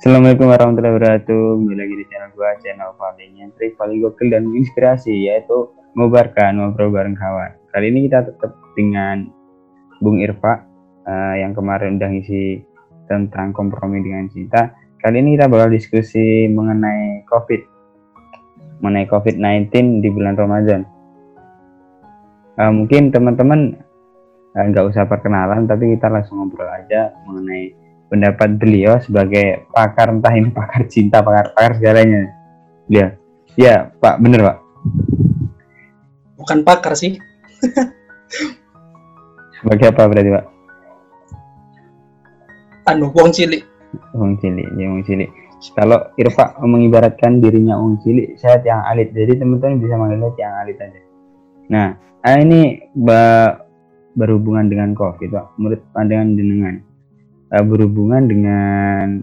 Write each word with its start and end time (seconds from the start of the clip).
Assalamualaikum 0.00 0.48
warahmatullahi 0.48 0.96
wabarakatuh. 0.96 1.44
Kembali 1.60 1.76
lagi 1.76 1.92
di 2.00 2.04
channel 2.08 2.32
gua, 2.32 2.56
channel 2.64 2.90
paling 2.96 3.36
nyentrik, 3.36 3.76
paling 3.76 4.00
gokil 4.00 4.32
dan 4.32 4.48
inspirasi 4.48 5.28
yaitu 5.28 5.68
ngobarkan 5.92 6.56
ngobrol 6.56 6.88
bareng 6.88 7.12
kawan. 7.20 7.52
Kali 7.68 7.92
ini 7.92 8.08
kita 8.08 8.32
tetap 8.32 8.56
dengan 8.72 9.28
Bung 10.00 10.24
Irfa 10.24 10.64
uh, 11.04 11.36
yang 11.36 11.52
kemarin 11.52 12.00
udah 12.00 12.16
ngisi 12.16 12.64
tentang 13.12 13.52
kompromi 13.52 14.00
dengan 14.00 14.24
cinta. 14.32 14.72
Kali 15.04 15.20
ini 15.20 15.36
kita 15.36 15.52
bakal 15.52 15.68
diskusi 15.68 16.48
mengenai 16.48 17.28
COVID, 17.28 17.60
mengenai 18.80 19.04
COVID-19 19.04 20.00
di 20.00 20.08
bulan 20.08 20.32
Ramadan. 20.32 20.80
Uh, 22.56 22.72
mungkin 22.72 23.12
teman-teman 23.12 23.76
eh, 24.56 24.64
nggak 24.64 24.80
-teman, 24.80 24.88
uh, 24.88 24.92
usah 24.96 25.04
perkenalan, 25.04 25.68
tapi 25.68 25.92
kita 25.92 26.08
langsung 26.08 26.40
ngobrol 26.40 26.72
aja 26.72 27.12
mengenai 27.28 27.89
pendapat 28.10 28.58
beliau 28.58 28.98
sebagai 28.98 29.70
pakar 29.70 30.10
entah 30.10 30.34
ini 30.34 30.50
pakar 30.50 30.90
cinta 30.90 31.22
pakar 31.22 31.54
pakar 31.54 31.78
segalanya. 31.78 32.34
Ya 32.90 33.14
ya 33.54 33.94
pak 34.02 34.18
bener 34.18 34.42
pak. 34.42 34.56
Bukan 36.34 36.66
pakar 36.66 36.98
sih. 36.98 37.16
Sebagai 39.62 39.94
apa 39.94 40.10
berarti 40.10 40.30
pak? 40.34 40.44
Anu 42.90 43.14
wong 43.14 43.30
cilik. 43.30 43.62
Wong 44.18 44.34
cilik 44.42 44.66
ya 44.74 44.90
wong 44.90 45.06
cilik. 45.06 45.30
Kalau 45.76 46.00
Irfa 46.16 46.56
mengibaratkan 46.64 47.38
dirinya 47.38 47.78
wong 47.78 48.02
cilik 48.02 48.34
saya 48.40 48.58
yang 48.66 48.82
alit. 48.90 49.14
Jadi 49.14 49.38
teman-teman 49.38 49.78
bisa 49.78 49.94
manggilnya 49.94 50.34
yang 50.34 50.54
alit 50.58 50.76
aja. 50.82 51.00
Nah 51.70 51.88
ini 52.26 52.90
berhubungan 54.18 54.66
dengan 54.66 54.96
covid 54.98 55.30
pak. 55.30 55.46
Menurut 55.60 55.84
pandangan 55.94 56.34
jenengan 56.34 56.89
uh, 57.50 57.64
berhubungan 57.66 58.26
dengan 58.30 59.22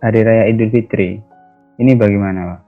Hari 0.00 0.20
Raya 0.24 0.44
Idul 0.48 0.72
Fitri. 0.72 1.20
Ini 1.80 1.92
bagaimana, 1.96 2.40
Pak? 2.56 2.60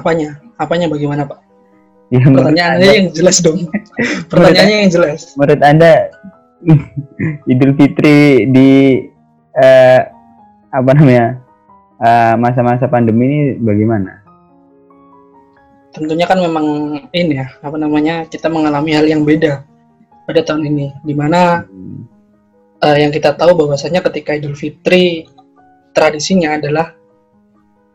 Apanya? 0.00 0.40
Apanya 0.56 0.86
bagaimana, 0.88 1.28
Pak? 1.28 1.40
Ya, 2.12 2.24
Pertanyaannya 2.28 2.90
yang 2.92 3.08
jelas 3.12 3.40
dong. 3.40 3.68
Pertanyaannya 4.32 4.76
yang 4.88 4.92
jelas. 4.92 5.32
Menurut 5.36 5.60
Anda 5.64 6.12
Idul 7.52 7.72
Fitri 7.76 8.48
di 8.48 8.70
uh, 9.56 10.00
apa 10.74 10.90
namanya? 10.96 11.44
Eh, 11.94 12.34
masa-masa 12.36 12.84
uh, 12.84 12.90
pandemi 12.90 13.24
ini 13.24 13.40
bagaimana? 13.62 14.23
Tentunya 15.94 16.26
kan 16.26 16.42
memang 16.42 16.66
ini 17.14 17.38
ya 17.38 17.46
apa 17.62 17.78
namanya 17.78 18.26
kita 18.26 18.50
mengalami 18.50 18.98
hal 18.98 19.06
yang 19.06 19.22
beda 19.22 19.62
pada 20.26 20.42
tahun 20.42 20.66
ini 20.66 20.86
di 21.06 21.14
mana 21.14 21.62
hmm. 21.62 22.00
uh, 22.82 22.96
yang 22.98 23.14
kita 23.14 23.32
tahu 23.38 23.54
bahwasanya 23.54 24.02
ketika 24.02 24.34
Idul 24.34 24.58
Fitri 24.58 25.30
tradisinya 25.94 26.58
adalah 26.58 26.92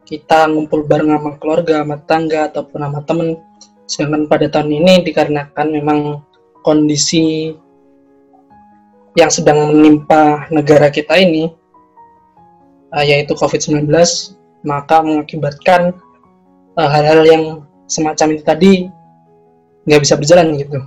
kita 0.09 0.49
ngumpul 0.49 0.89
bareng 0.89 1.13
sama 1.13 1.37
keluarga, 1.37 1.85
sama 1.85 2.01
tangga 2.09 2.49
ataupun 2.49 2.81
sama 2.81 2.99
temen. 3.05 3.37
Sedangkan 3.85 4.25
pada 4.25 4.49
tahun 4.49 4.81
ini 4.81 5.05
dikarenakan 5.05 5.67
memang 5.69 6.25
kondisi 6.65 7.53
yang 9.13 9.29
sedang 9.29 9.69
menimpa 9.69 10.49
negara 10.49 10.89
kita 10.89 11.13
ini, 11.21 11.53
uh, 12.89 13.05
yaitu 13.05 13.37
COVID-19, 13.37 13.85
maka 14.65 14.99
mengakibatkan 14.99 15.93
eh, 16.75 16.89
hal-hal 16.89 17.21
uh, 17.21 17.27
yang 17.29 17.43
semacam 17.89 18.37
itu 18.37 18.43
tadi 18.45 18.71
nggak 19.89 20.01
bisa 20.05 20.15
berjalan 20.15 20.55
gitu. 20.55 20.79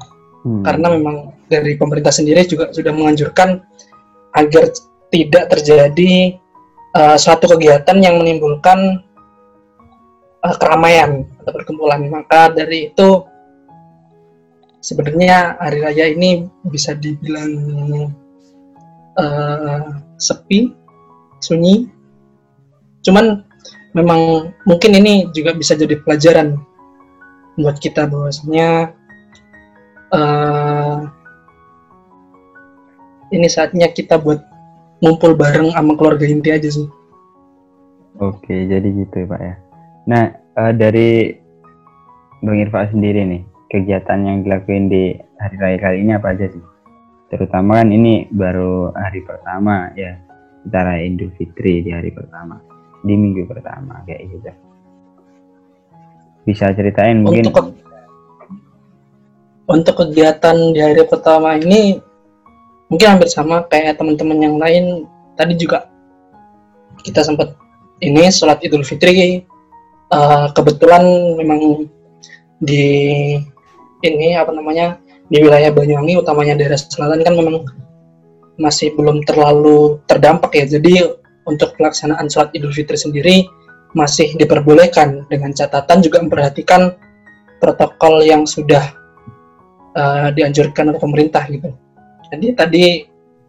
Hmm. 0.43 0.67
karena 0.67 0.99
memang 0.99 1.39
dari 1.47 1.79
pemerintah 1.79 2.11
sendiri 2.11 2.43
juga 2.51 2.75
sudah 2.75 2.91
menganjurkan 2.91 3.63
agar 4.35 4.75
tidak 5.15 5.55
terjadi 5.55 6.35
uh, 6.97 7.15
suatu 7.15 7.47
kegiatan 7.55 8.01
yang 8.01 8.19
menimbulkan 8.19 9.05
uh, 10.43 10.57
keramaian 10.59 11.29
atau 11.45 11.53
perkumpulan. 11.53 12.03
Maka 12.09 12.51
dari 12.51 12.91
itu 12.91 13.23
sebenarnya 14.83 15.61
hari 15.61 15.79
raya 15.85 16.05
ini 16.11 16.49
bisa 16.67 16.97
dibilang 16.97 17.53
uh, 19.21 20.01
sepi 20.17 20.73
sunyi. 21.39 21.87
Cuman 23.07 23.45
memang 23.93 24.51
mungkin 24.65 24.97
ini 24.97 25.29
juga 25.37 25.53
bisa 25.53 25.77
jadi 25.77 26.01
pelajaran 26.01 26.57
buat 27.59 27.77
kita 27.77 28.09
bahwasanya 28.09 28.97
uh, 30.13 31.09
ini 33.33 33.49
saatnya 33.49 33.89
kita 33.93 34.21
buat 34.21 34.41
ngumpul 35.03 35.35
bareng 35.35 35.73
sama 35.73 35.97
keluarga 35.99 36.25
inti 36.29 36.53
aja 36.53 36.69
sih. 36.69 36.89
Oke, 38.21 38.69
jadi 38.69 38.85
gitu 38.87 39.25
ya 39.25 39.27
Pak 39.27 39.41
ya. 39.41 39.55
Nah, 40.07 40.25
uh, 40.61 40.73
dari 40.73 41.33
Bang 42.45 42.61
Irfa 42.61 42.93
sendiri 42.93 43.25
nih, 43.25 43.43
kegiatan 43.73 44.21
yang 44.23 44.45
dilakuin 44.45 44.93
di 44.93 45.17
hari 45.41 45.57
raya 45.59 45.79
kali 45.81 45.97
ini 46.05 46.13
apa 46.15 46.37
aja 46.37 46.47
sih? 46.53 46.65
Terutama 47.33 47.81
kan 47.81 47.89
ini 47.89 48.29
baru 48.29 48.93
hari 48.93 49.25
pertama 49.25 49.89
ya, 49.97 50.21
kita 50.69 51.01
Idul 51.01 51.33
Fitri 51.41 51.81
di 51.81 51.91
hari 51.91 52.13
pertama, 52.13 52.61
di 53.03 53.17
minggu 53.17 53.49
pertama 53.49 54.05
kayak 54.05 54.29
gitu 54.29 54.72
bisa 56.43 56.71
ceritain 56.75 57.23
mungkin. 57.23 57.49
Untuk, 57.49 57.55
ke, 57.55 57.63
untuk 59.71 59.95
kegiatan 60.07 60.57
di 60.75 60.81
hari 60.83 61.03
pertama 61.07 61.55
ini 61.59 62.03
mungkin 62.91 63.17
hampir 63.17 63.31
sama 63.31 63.65
kayak 63.71 63.99
teman-teman 63.99 64.39
yang 64.43 64.57
lain. 64.59 65.07
Tadi 65.39 65.57
juga 65.57 65.89
kita 67.03 67.25
sempat 67.25 67.57
ini 68.03 68.29
sholat 68.29 68.61
idul 68.63 68.85
fitri. 68.85 69.43
Uh, 70.13 70.53
kebetulan 70.53 71.01
memang 71.41 71.89
di 72.61 72.85
ini 74.05 74.37
apa 74.37 74.53
namanya 74.53 75.01
di 75.33 75.41
wilayah 75.41 75.73
Banyuwangi 75.73 76.21
utamanya 76.21 76.53
daerah 76.61 76.77
selatan 76.77 77.25
kan 77.25 77.33
memang 77.33 77.65
masih 78.61 78.93
belum 78.93 79.25
terlalu 79.25 79.97
terdampak 80.05 80.53
ya. 80.53 80.69
Jadi 80.69 81.01
untuk 81.49 81.73
pelaksanaan 81.81 82.29
sholat 82.29 82.53
idul 82.53 82.77
fitri 82.77 83.01
sendiri 83.01 83.49
masih 83.93 84.33
diperbolehkan 84.41 85.29
dengan 85.29 85.53
catatan 85.53 86.01
juga 86.01 86.25
memperhatikan 86.25 86.97
protokol 87.61 88.25
yang 88.25 88.49
sudah 88.49 88.83
uh, 89.95 90.29
dianjurkan 90.33 90.93
oleh 90.93 91.01
pemerintah 91.01 91.45
gitu. 91.49 91.71
Jadi 92.33 92.47
tadi 92.57 92.85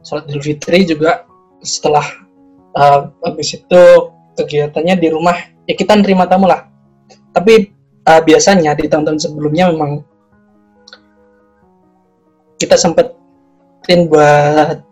sholat 0.04 0.28
Idul 0.28 0.44
Fitri 0.44 0.84
juga 0.84 1.24
setelah 1.64 2.04
uh, 2.76 3.08
habis 3.24 3.56
itu 3.56 3.84
kegiatannya 4.36 5.00
di 5.00 5.08
rumah 5.08 5.36
ya 5.64 5.74
kita 5.74 5.96
nerima 5.96 6.28
tamu 6.28 6.52
lah. 6.52 6.68
Tapi 7.32 7.72
uh, 8.06 8.22
biasanya 8.22 8.76
di 8.76 8.92
tahun-tahun 8.92 9.24
sebelumnya 9.24 9.72
memang 9.72 10.04
kita 12.60 12.76
sempetin 12.76 14.12
buat 14.12 14.84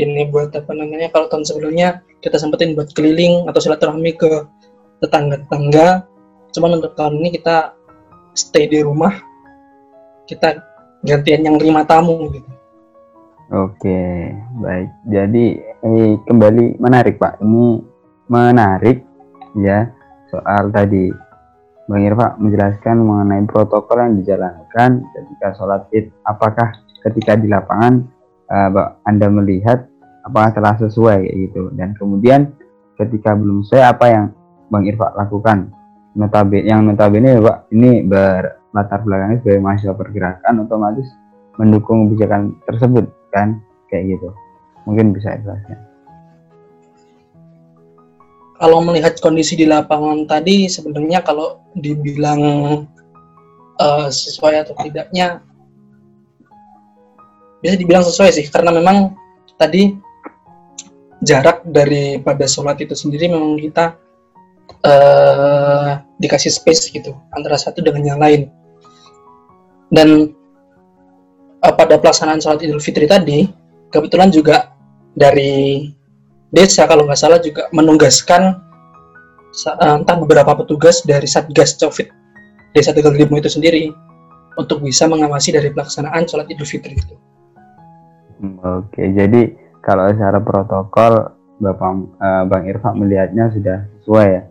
ini 0.00 0.28
buat 0.32 0.54
apa 0.56 0.72
namanya 0.72 1.12
kalau 1.12 1.28
tahun 1.28 1.44
sebelumnya 1.44 2.00
kita 2.24 2.40
sempetin 2.40 2.72
buat 2.72 2.92
keliling 2.96 3.48
atau 3.48 3.60
silaturahmi 3.60 4.16
ke 4.16 4.44
tetangga-tetangga. 5.00 6.06
Cuman 6.52 6.78
untuk 6.78 6.92
tahun 6.94 7.18
ini 7.18 7.28
kita 7.40 7.74
stay 8.36 8.68
di 8.68 8.84
rumah. 8.84 9.16
Kita 10.28 10.62
gantian 11.02 11.42
yang 11.42 11.56
terima 11.58 11.82
tamu 11.82 12.28
gitu. 12.30 12.50
Oke 13.50 14.30
baik. 14.62 14.90
Jadi 15.10 15.58
eh, 15.58 16.14
kembali 16.22 16.78
menarik 16.78 17.18
pak. 17.18 17.42
Ini 17.42 17.66
menarik 18.30 19.02
ya 19.58 19.90
soal 20.30 20.70
tadi. 20.70 21.10
Bang 21.90 22.06
Irfa 22.06 22.38
menjelaskan 22.38 23.02
mengenai 23.02 23.42
protokol 23.50 23.98
yang 23.98 24.14
dijalankan 24.22 25.02
ketika 25.10 25.58
sholat 25.58 25.90
id. 25.90 26.14
Apakah 26.22 26.70
ketika 27.02 27.34
di 27.34 27.50
lapangan 27.50 28.06
uh, 28.46 28.94
Anda 29.02 29.26
melihat 29.26 29.90
apakah 30.22 30.54
telah 30.54 30.78
sesuai 30.78 31.26
gitu? 31.26 31.74
Dan 31.74 31.98
kemudian 31.98 32.54
ketika 32.94 33.34
belum 33.34 33.66
sesuai 33.66 33.82
apa 33.82 34.06
yang 34.06 34.26
Bang 34.70 34.86
Irfa 34.86 35.12
lakukan. 35.18 35.74
Notabene 36.14 36.66
yang 36.66 36.86
notabene 36.86 37.38
ya 37.38 37.40
Pak 37.42 37.70
ini 37.70 38.02
berlatar 38.02 39.02
belakangnya 39.06 39.38
sebagai 39.42 39.62
mahasiswa 39.62 39.94
pergerakan 39.94 40.54
otomatis 40.66 41.06
mendukung 41.58 42.10
kebijakan 42.10 42.58
tersebut 42.66 43.06
kan? 43.30 43.62
Kayak 43.90 44.18
gitu. 44.18 44.28
Mungkin 44.86 45.14
bisa 45.14 45.34
jelasnya 45.38 45.90
kalau 48.60 48.84
melihat 48.84 49.16
kondisi 49.24 49.56
di 49.56 49.64
lapangan 49.64 50.28
tadi 50.28 50.68
sebenarnya 50.68 51.24
kalau 51.24 51.64
dibilang 51.72 52.40
uh, 53.80 54.08
sesuai 54.12 54.68
atau 54.68 54.76
tidaknya 54.76 55.40
bisa 57.64 57.80
dibilang 57.80 58.04
sesuai 58.04 58.36
sih. 58.36 58.44
Karena 58.52 58.76
memang 58.76 59.16
tadi 59.56 59.96
jarak 61.24 61.64
daripada 61.64 62.44
sholat 62.44 62.76
itu 62.84 62.92
sendiri 62.92 63.32
memang 63.32 63.56
kita 63.56 63.96
uh, 64.84 66.00
dikasih 66.20 66.52
space 66.52 66.90
gitu 66.92 67.16
antara 67.34 67.56
satu 67.56 67.80
dengan 67.80 68.14
yang 68.14 68.20
lain 68.20 68.50
dan 69.90 70.32
uh, 71.64 71.74
pada 71.74 71.98
pelaksanaan 71.98 72.38
sholat 72.38 72.62
Idul 72.62 72.82
Fitri 72.82 73.10
tadi 73.10 73.50
kebetulan 73.90 74.30
juga 74.30 74.74
dari 75.14 75.86
desa 76.54 76.86
kalau 76.86 77.06
nggak 77.06 77.18
salah 77.18 77.38
juga 77.42 77.66
menugaskan 77.74 78.58
uh, 79.66 79.96
entah 79.98 80.16
beberapa 80.18 80.54
petugas 80.54 81.02
dari 81.02 81.26
Satgas 81.26 81.78
Covid 81.78 82.10
Desa 82.70 82.94
Tegal 82.94 83.18
Limo 83.18 83.34
itu 83.34 83.50
sendiri 83.50 83.90
untuk 84.54 84.82
bisa 84.82 85.10
mengawasi 85.10 85.50
dari 85.54 85.74
pelaksanaan 85.74 86.26
sholat 86.26 86.46
Idul 86.50 86.68
Fitri 86.68 86.94
itu. 86.94 87.16
Oke, 88.62 89.10
jadi 89.10 89.52
kalau 89.82 90.10
secara 90.14 90.38
protokol 90.40 91.12
Bapak 91.60 91.92
uh, 92.24 92.44
Bang 92.48 92.64
Irfan 92.64 92.96
melihatnya 92.96 93.52
sudah 93.52 93.84
sesuai 94.00 94.26
ya 94.32 94.42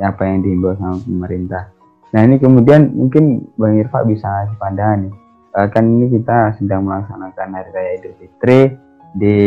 apa 0.00 0.22
yang 0.24 0.40
dihimbau 0.40 0.74
sama 0.80 0.96
pemerintah. 1.04 1.68
Nah 2.10 2.20
ini 2.26 2.42
kemudian 2.42 2.90
mungkin 2.90 3.46
Bang 3.54 3.78
Irfan 3.78 4.08
bisa 4.10 4.26
ngasih 4.26 4.58
pandangan 4.58 4.98
nih. 5.06 5.14
Uh, 5.50 5.66
kan 5.66 5.82
ini 5.82 6.06
kita 6.14 6.54
sedang 6.58 6.86
melaksanakan 6.86 7.48
Hari 7.58 7.70
Raya 7.74 7.90
Idul 7.98 8.14
Fitri 8.22 8.60
di 9.18 9.38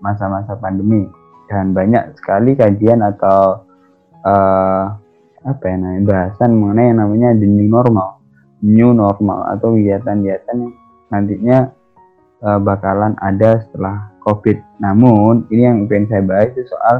masa-masa 0.00 0.56
pandemi 0.56 1.04
dan 1.52 1.76
banyak 1.76 2.16
sekali 2.16 2.56
kajian 2.56 3.04
atau 3.04 3.60
uh, 4.24 4.84
apa 5.44 5.64
ya 5.68 5.76
namanya 5.76 6.02
bahasan 6.08 6.56
mengenai 6.56 6.88
yang 6.88 6.98
namanya 7.04 7.28
the 7.36 7.44
new 7.44 7.68
normal, 7.68 8.24
new 8.64 8.96
normal 8.96 9.44
atau 9.52 9.76
kegiatan-kegiatan 9.76 10.56
yang 10.56 10.72
nantinya 11.12 11.58
uh, 12.40 12.56
bakalan 12.56 13.12
ada 13.20 13.60
setelah 13.68 14.08
COVID. 14.24 14.56
Namun 14.80 15.44
ini 15.52 15.62
yang 15.68 15.84
ingin 15.84 16.08
saya 16.08 16.24
bahas 16.24 16.48
itu 16.56 16.64
soal 16.72 16.96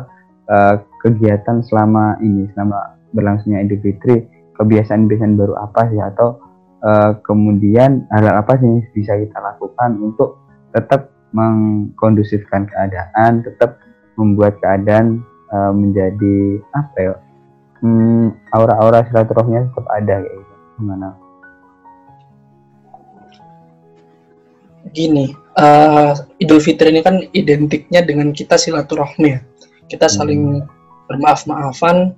uh, 0.53 0.75
kegiatan 1.05 1.61
selama 1.61 2.17
ini, 2.25 2.49
selama 2.57 2.97
berlangsungnya 3.13 3.61
Idul 3.61 3.85
Fitri, 3.85 4.25
kebiasaan-kebiasaan 4.57 5.37
baru 5.37 5.55
apa 5.61 5.93
sih 5.93 6.01
atau 6.01 6.41
uh, 6.81 7.13
kemudian 7.21 8.09
hal 8.09 8.25
apa 8.33 8.57
sih 8.57 8.65
yang 8.65 8.81
bisa 8.97 9.13
kita 9.21 9.39
lakukan 9.39 10.01
untuk 10.01 10.41
tetap 10.73 11.13
mengkondusifkan 11.37 12.65
keadaan, 12.73 13.45
tetap 13.45 13.77
membuat 14.17 14.57
keadaan 14.65 15.21
uh, 15.53 15.71
menjadi 15.77 16.63
apa 16.73 16.97
ya? 16.97 17.15
Hmm, 17.85 18.33
aura-aura 18.57 19.05
silaturahminya 19.13 19.69
tetap 19.69 19.87
ada 19.93 20.25
kayak 20.25 20.33
gitu. 20.41 20.55
Gimana? 20.81 21.09
Gini, 24.95 25.25
uh, 25.59 26.17
Idul 26.41 26.65
Fitri 26.65 26.95
ini 26.95 27.05
kan 27.05 27.21
identiknya 27.35 28.01
dengan 28.01 28.33
kita 28.33 28.57
silaturahmi 28.57 29.29
ya. 29.29 29.41
Kita 29.85 30.09
saling 30.09 30.65
hmm. 30.65 30.84
Bermaaf-maafan. 31.11 32.13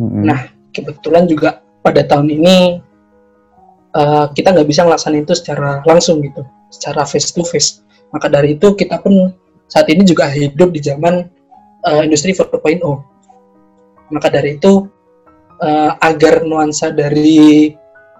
Hmm. 0.00 0.22
Nah, 0.24 0.48
kebetulan 0.72 1.26
juga 1.28 1.60
pada 1.80 2.04
tahun 2.04 2.28
ini 2.30 2.56
uh, 3.96 4.26
kita 4.32 4.54
nggak 4.54 4.68
bisa 4.68 4.86
ngelaksanain 4.86 5.24
itu 5.24 5.34
secara 5.36 5.80
langsung 5.84 6.22
gitu, 6.24 6.42
secara 6.72 7.04
face 7.04 7.32
to 7.34 7.42
face. 7.42 7.82
Maka 8.10 8.26
dari 8.26 8.58
itu 8.58 8.74
kita 8.74 8.98
pun 8.98 9.30
saat 9.70 9.86
ini 9.90 10.02
juga 10.02 10.26
hidup 10.30 10.74
di 10.74 10.80
zaman 10.82 11.26
uh, 11.86 12.02
industri 12.02 12.34
4.0. 12.34 12.82
Maka 14.10 14.28
dari 14.28 14.58
itu 14.58 14.90
uh, 15.62 15.92
agar 16.02 16.42
nuansa 16.42 16.90
dari 16.90 17.70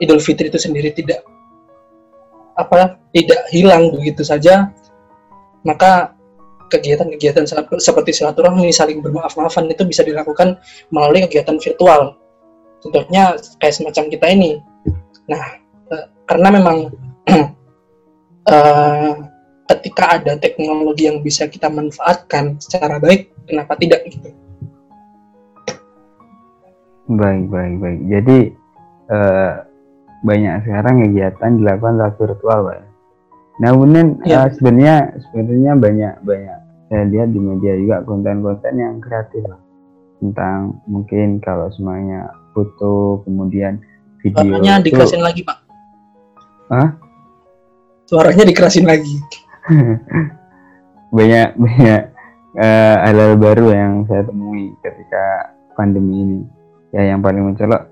Idul 0.00 0.22
Fitri 0.22 0.48
itu 0.48 0.56
sendiri 0.56 0.94
tidak 0.96 1.26
apa 2.56 3.00
tidak 3.12 3.40
hilang 3.48 3.88
begitu 3.92 4.20
saja 4.20 4.68
maka 5.64 6.16
kegiatan-kegiatan 6.70 7.44
seperti 7.82 8.10
silaturahmi 8.14 8.70
saling 8.70 9.02
bermaaf-maafan 9.02 9.66
itu 9.68 9.82
bisa 9.82 10.06
dilakukan 10.06 10.56
melalui 10.94 11.26
kegiatan 11.26 11.58
virtual. 11.58 12.16
Contohnya 12.80 13.36
kayak 13.60 13.74
semacam 13.74 14.04
kita 14.08 14.26
ini. 14.30 14.50
Nah 15.28 15.42
eh, 15.92 16.06
karena 16.24 16.48
memang 16.54 16.76
uh, 18.48 19.12
ketika 19.76 20.18
ada 20.18 20.34
teknologi 20.38 21.06
yang 21.06 21.22
bisa 21.22 21.46
kita 21.46 21.68
manfaatkan 21.70 22.58
secara 22.62 22.98
baik 23.02 23.30
kenapa 23.46 23.74
tidak 23.76 24.06
gitu? 24.08 24.30
Baik 27.10 27.50
baik 27.50 27.74
baik. 27.82 28.00
Jadi 28.06 28.38
uh, 29.10 29.66
banyak 30.22 30.54
sekarang 30.68 30.94
kegiatan 31.04 31.50
dilakukan 31.58 31.94
lewat 31.98 32.14
virtual 32.16 32.58
pak. 32.70 32.80
Nah 33.60 33.68
kemudian 33.76 34.08
ya. 34.24 34.46
uh, 34.46 34.48
sebenarnya 34.54 34.96
sebenarnya 35.28 35.72
banyak 35.76 36.14
banyak 36.24 36.59
saya 36.90 37.06
lihat 37.06 37.30
di 37.30 37.38
media 37.38 37.78
juga 37.78 38.02
konten-konten 38.02 38.74
yang 38.74 38.98
kreatif 38.98 39.46
lah. 39.46 39.62
Tentang 40.18 40.82
mungkin 40.90 41.38
kalau 41.38 41.70
semuanya 41.70 42.34
foto 42.50 43.22
kemudian 43.22 43.78
video 44.18 44.42
suaranya 44.42 44.82
itu... 44.82 44.84
dikerasin 44.90 45.22
lagi 45.22 45.40
pak. 45.46 45.58
Hah? 46.70 46.88
suaranya 48.10 48.42
dikerasin 48.42 48.86
lagi. 48.90 49.22
Banyak 51.16 51.58
banyak 51.58 52.00
uh, 52.54 52.96
hal-hal 53.02 53.34
baru 53.34 53.66
yang 53.74 53.92
saya 54.06 54.22
temui 54.26 54.70
ketika 54.78 55.54
pandemi 55.74 56.22
ini. 56.22 56.40
Ya 56.94 57.14
yang 57.14 57.18
paling 57.18 57.50
mencolok 57.50 57.86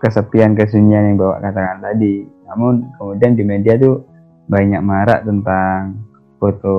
kesepian 0.00 0.56
kesunyian 0.56 1.12
yang 1.12 1.16
bawa 1.20 1.40
katakan 1.40 1.84
tadi. 1.84 2.24
Namun 2.48 2.96
kemudian 2.96 3.36
di 3.36 3.44
media 3.44 3.76
tuh 3.76 4.08
banyak 4.48 4.80
marak 4.80 5.20
tentang 5.28 6.00
foto 6.40 6.76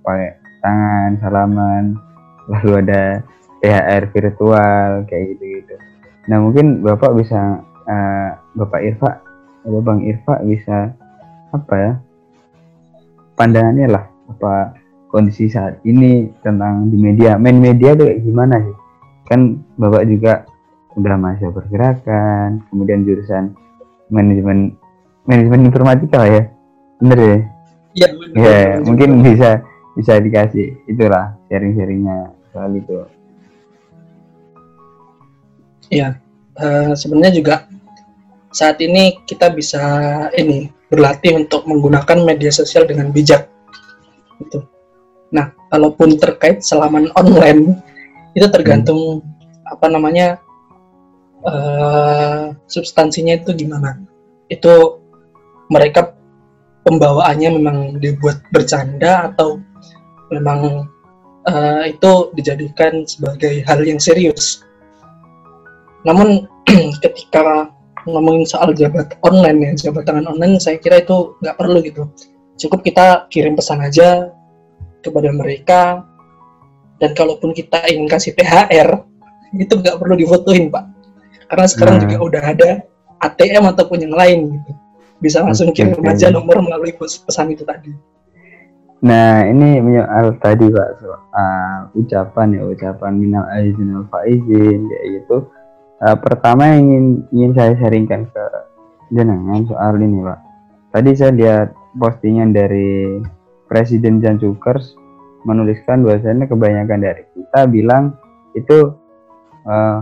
pakai 0.00 0.45
tangan 0.66 1.10
salaman 1.22 1.94
lalu 2.50 2.82
ada 2.82 3.22
THR 3.62 4.02
virtual 4.10 5.06
kayak 5.06 5.38
gitu 5.38 5.62
gitu 5.62 5.74
nah 6.26 6.42
mungkin 6.42 6.82
bapak 6.82 7.14
bisa 7.14 7.62
uh, 7.86 8.28
bapak 8.58 8.82
Irfa 8.82 9.22
atau 9.62 9.78
bang 9.78 10.02
Irfa 10.10 10.42
bisa 10.42 10.90
apa 11.54 11.74
ya 11.78 11.92
pandangannya 13.38 13.86
lah 13.94 14.04
apa 14.26 14.74
kondisi 15.16 15.48
saat 15.48 15.80
ini 15.86 16.28
tentang 16.42 16.90
di 16.90 17.00
media. 17.00 17.38
Main 17.38 17.62
media 17.62 17.94
tuh 17.94 18.10
kayak 18.10 18.20
gimana 18.20 18.60
sih? 18.60 18.76
Kan 19.26 19.64
bapak 19.78 20.04
juga 20.04 20.44
udah 20.96 21.14
mahasiswa 21.20 21.52
pergerakan 21.52 22.64
kemudian 22.72 23.04
jurusan 23.04 23.52
manajemen 24.08 24.76
manajemen 25.28 25.68
informatika 25.68 26.20
lah 26.20 26.30
ya. 26.30 26.42
Bener 27.00 27.18
ya? 27.18 27.38
Iya 27.96 28.08
ya, 28.36 28.44
ya 28.44 28.70
mungkin 28.84 29.24
bisa 29.24 29.64
bisa 29.96 30.20
dikasih 30.20 30.76
itulah 30.86 31.34
sharing-sharingnya 31.48 32.30
soal 32.52 32.70
itu. 32.76 32.96
Iya 35.88 36.20
uh, 36.60 36.92
sebenarnya 36.92 37.32
juga 37.40 37.54
saat 38.52 38.80
ini 38.84 39.20
kita 39.24 39.52
bisa 39.52 39.82
ini 40.36 40.68
berlatih 40.92 41.36
untuk 41.36 41.66
menggunakan 41.66 42.22
media 42.22 42.52
sosial 42.54 42.86
dengan 42.86 43.10
bijak 43.10 43.50
itu 44.38 44.62
nah 45.34 45.50
kalaupun 45.74 46.14
terkait 46.16 46.62
selaman 46.62 47.10
online 47.18 47.74
itu 48.36 48.46
tergantung 48.52 49.24
hmm. 49.24 49.72
apa 49.72 49.86
namanya 49.90 50.38
uh, 51.46 52.52
substansinya 52.66 53.38
itu 53.38 53.54
gimana. 53.56 53.96
Itu 54.46 55.00
mereka 55.72 56.14
pembawaannya 56.86 57.50
memang 57.58 57.76
dibuat 57.98 58.44
bercanda 58.54 59.32
atau 59.32 59.58
memang 60.30 60.90
uh, 61.46 61.82
itu 61.86 62.12
dijadikan 62.34 63.06
sebagai 63.06 63.62
hal 63.64 63.80
yang 63.86 64.02
serius. 64.02 64.62
Namun 66.02 66.46
ketika 67.04 67.70
ngomongin 68.06 68.46
soal 68.46 68.70
jabat 68.70 69.18
online 69.26 69.58
ya 69.74 69.90
jabat 69.90 70.06
tangan 70.06 70.30
online 70.30 70.62
saya 70.62 70.78
kira 70.78 71.02
itu 71.02 71.34
nggak 71.42 71.56
perlu 71.58 71.78
gitu. 71.82 72.06
Cukup 72.56 72.86
kita 72.86 73.26
kirim 73.28 73.58
pesan 73.58 73.82
aja 73.82 74.30
kepada 75.02 75.30
mereka 75.34 76.06
dan 77.02 77.12
kalaupun 77.12 77.52
kita 77.52 77.84
ingin 77.90 78.08
kasih 78.08 78.32
THR 78.34 79.02
itu 79.62 79.74
nggak 79.74 79.98
perlu 79.98 80.14
difotoin 80.18 80.70
pak. 80.70 80.84
Karena 81.46 81.66
sekarang 81.70 81.96
nah. 81.98 82.02
juga 82.02 82.16
udah 82.22 82.42
ada 82.42 82.70
ATM 83.22 83.70
ataupun 83.70 83.98
yang 84.02 84.14
lain 84.14 84.58
gitu. 84.58 84.72
Bisa 85.16 85.40
langsung 85.40 85.72
okay, 85.72 85.88
kirim 85.88 86.04
aja 86.04 86.28
nomor 86.28 86.60
melalui 86.60 86.92
pesan 87.00 87.48
itu 87.48 87.64
tadi 87.64 88.15
nah 89.04 89.44
ini 89.44 89.78
menyoal 89.84 90.40
tadi 90.40 90.72
pak 90.72 90.88
soal 90.98 91.20
uh, 91.36 91.92
ucapan 91.92 92.56
ya 92.56 92.62
ucapan 92.64 93.12
minal 93.12 93.44
aizin 93.52 93.92
al 93.92 94.08
faizin 94.08 94.88
kayak 94.88 95.06
gitu 95.20 95.36
uh, 96.00 96.16
pertama 96.16 96.76
yang 96.76 96.80
ingin 96.88 97.06
ingin 97.32 97.52
saya 97.56 97.72
sharingkan 97.76 98.28
ke 98.32 98.44
jenengan 99.12 99.62
soal 99.68 99.96
ini 100.00 100.24
pak. 100.24 100.38
Tadi 100.90 101.10
saya 101.12 101.32
lihat 101.36 101.68
postingan 101.96 102.56
dari 102.56 103.20
Presiden 103.68 104.22
Jan 104.22 104.40
Cukers 104.40 104.96
menuliskan 105.46 106.02
bahwasanya 106.02 106.50
kebanyakan 106.50 107.00
dari 107.02 107.22
kita 107.34 107.60
bilang 107.70 108.16
itu 108.56 108.94
uh, 109.68 109.98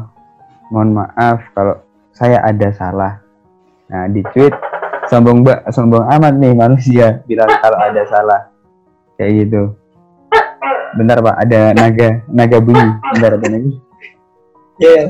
mohon 0.73 0.97
maaf 0.97 1.43
kalau 1.53 1.83
saya 2.15 2.41
ada 2.47 2.71
salah. 2.73 3.21
Nah 3.91 4.09
di 4.09 4.25
tweet 4.33 4.55
sombong 5.13 5.45
mbak 5.45 5.69
sombong 5.69 6.09
amat 6.17 6.35
nih 6.41 6.57
manusia 6.57 7.21
bilang 7.29 7.51
kalau 7.61 7.77
ada 7.77 8.03
salah 8.09 8.54
kayak 9.19 9.33
gitu 9.47 9.63
bentar 10.95 11.19
pak 11.19 11.37
ada 11.43 11.61
naga 11.75 12.23
naga 12.31 12.59
bunyi 12.63 12.87
bentar 13.19 13.33
ada 13.35 13.47
naga 13.51 13.71
yeah. 14.79 15.05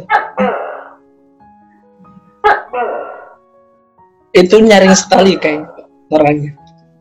itu 4.34 4.56
nyaring 4.60 4.96
sekali 4.96 5.36
kayak 5.36 5.68
orangnya 6.08 6.56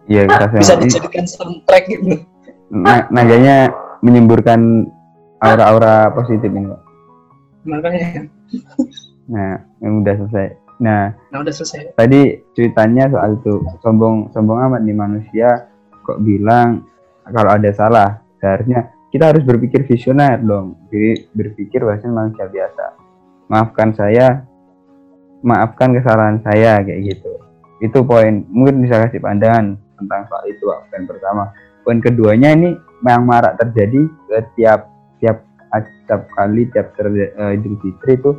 Iya, 0.08 0.28
bisa 0.60 0.76
dijadikan 0.76 1.24
soundtrack 1.24 1.88
gitu. 1.88 2.28
Nah, 2.74 3.08
naganya 3.08 3.72
menyemburkan 4.04 4.92
aura-aura 5.40 6.12
positif 6.12 6.52
ini, 6.52 6.68
Pak. 6.68 6.82
Makanya. 7.64 8.28
Nah, 9.32 9.56
yang 9.80 10.04
udah 10.04 10.14
selesai. 10.20 10.48
Nah, 10.84 11.16
nah 11.32 11.38
udah 11.40 11.54
selesai. 11.56 11.96
Tadi 11.96 12.44
ceritanya 12.52 13.08
soal 13.08 13.40
itu 13.40 13.64
sombong 13.80 14.28
sombong 14.36 14.60
amat 14.68 14.84
nih 14.84 14.98
manusia 14.98 15.72
kok 16.04 16.20
bilang 16.20 16.84
kalau 17.28 17.52
ada 17.56 17.70
salah 17.72 18.10
seharusnya 18.44 18.92
kita 19.14 19.30
harus 19.30 19.46
berpikir 19.46 19.86
visioner 19.86 20.42
dong. 20.42 20.90
Jadi 20.90 21.30
berpikir 21.32 21.86
bahasanya 21.86 22.14
manusia 22.18 22.50
biasa. 22.50 22.86
Maafkan 23.46 23.90
saya, 23.94 24.42
maafkan 25.46 25.94
kesalahan 25.94 26.42
saya 26.42 26.82
kayak 26.82 27.14
gitu. 27.14 27.32
Itu 27.78 28.02
poin. 28.04 28.42
Mungkin 28.50 28.82
bisa 28.82 28.98
kasih 29.06 29.22
pandangan 29.22 29.78
tentang 30.02 30.26
soal 30.26 30.44
itu 30.50 30.66
poin 30.66 31.06
pertama. 31.06 31.54
Poin 31.86 32.02
keduanya 32.02 32.58
ini 32.58 32.74
yang 33.06 33.28
marak 33.28 33.60
terjadi 33.62 34.02
setiap 34.32 34.90
tiap 35.22 35.46
tiap 36.10 36.22
kali 36.34 36.66
tiap 36.74 36.96
uh, 36.98 37.54
Idul 37.54 37.78
Fitri 37.86 38.18
itu 38.18 38.32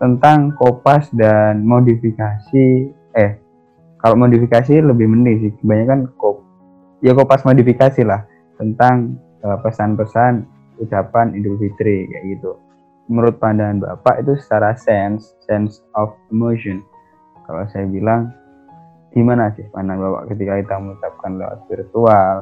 tentang 0.00 0.54
kopas 0.58 1.12
dan 1.14 1.62
modifikasi 1.62 2.90
eh 3.14 3.38
kalau 4.02 4.18
modifikasi 4.18 4.82
lebih 4.82 5.06
mending 5.06 5.36
sih 5.46 5.52
kebanyakan 5.62 6.10
kop 6.18 6.42
ya 6.98 7.14
kopas 7.14 7.46
modifikasi 7.46 8.02
lah 8.02 8.26
tentang 8.56 9.16
eh, 9.44 9.58
pesan-pesan 9.60 10.44
ucapan 10.80 11.36
Idul 11.36 11.60
Fitri 11.60 12.08
kayak 12.10 12.24
gitu. 12.38 12.58
Menurut 13.10 13.36
pandangan 13.42 13.82
Bapak 13.82 14.24
itu 14.24 14.38
secara 14.40 14.72
sense 14.78 15.36
sense 15.44 15.82
of 15.98 16.14
emotion. 16.32 16.80
Kalau 17.44 17.66
saya 17.68 17.84
bilang 17.86 18.32
gimana 19.12 19.52
sih 19.54 19.66
pandangan 19.70 20.00
Bapak 20.02 20.24
ketika 20.32 20.52
kita 20.64 20.74
mengucapkan 20.80 21.30
lewat 21.36 21.58
virtual 21.68 22.34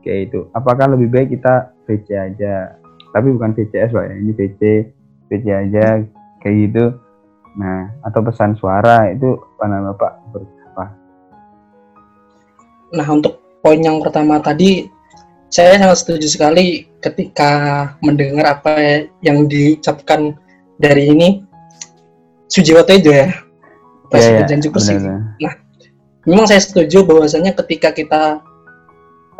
kayak 0.00 0.20
itu? 0.32 0.40
Apakah 0.56 0.86
lebih 0.94 1.08
baik 1.12 1.28
kita 1.36 1.74
VC 1.84 2.08
aja? 2.16 2.78
Tapi 3.12 3.32
bukan 3.32 3.52
VCS 3.56 3.90
Pak 3.92 4.04
ya. 4.06 4.14
Ini 4.16 4.32
VC 4.32 4.60
VC 5.28 5.46
aja 5.50 5.86
kayak 6.40 6.56
gitu. 6.70 6.84
Nah 7.56 7.90
atau 8.06 8.20
pesan 8.22 8.54
suara 8.54 9.10
itu 9.10 9.34
mana 9.58 9.90
bapak 9.92 10.12
berapa 10.30 10.84
nah 12.94 13.06
untuk 13.10 13.42
poin 13.58 13.82
yang 13.82 13.98
pertama 13.98 14.38
tadi 14.38 14.86
saya 15.50 15.78
sangat 15.78 15.98
setuju 16.02 16.26
sekali 16.26 16.66
ketika 17.00 17.50
mendengar 18.02 18.58
apa 18.58 19.06
yang 19.22 19.46
diucapkan 19.46 20.34
dari 20.82 21.12
ini 21.14 21.28
Sujiwoto 22.46 22.94
itu 22.94 23.10
ya 23.10 23.46
yeah, 24.14 24.42
yeah, 24.42 24.46
Janji 24.46 24.68
Kursi. 24.70 24.94
Nah, 25.42 25.54
memang 26.28 26.46
saya 26.46 26.62
setuju 26.62 27.02
bahwasanya 27.02 27.54
ketika 27.64 27.90
kita 27.90 28.22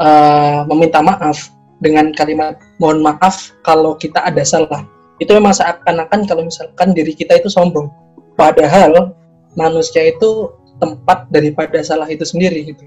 uh, 0.00 0.66
meminta 0.70 0.98
maaf 1.02 1.50
dengan 1.78 2.10
kalimat 2.16 2.56
mohon 2.80 3.04
maaf 3.04 3.52
kalau 3.62 3.94
kita 3.94 4.24
ada 4.24 4.42
salah, 4.42 4.82
itu 5.22 5.30
memang 5.30 5.52
seakan-akan 5.54 6.24
kalau 6.24 6.42
misalkan 6.48 6.96
diri 6.96 7.12
kita 7.12 7.38
itu 7.38 7.52
sombong. 7.52 7.92
Padahal 8.36 9.16
manusia 9.56 10.12
itu 10.12 10.52
tempat 10.76 11.28
daripada 11.32 11.80
salah 11.80 12.08
itu 12.08 12.24
sendiri 12.24 12.68
gitu. 12.68 12.84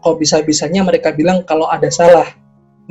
Kok 0.00 0.16
bisa-bisanya 0.20 0.84
mereka 0.84 1.12
bilang 1.12 1.44
kalau 1.44 1.68
ada 1.68 1.88
salah. 1.92 2.28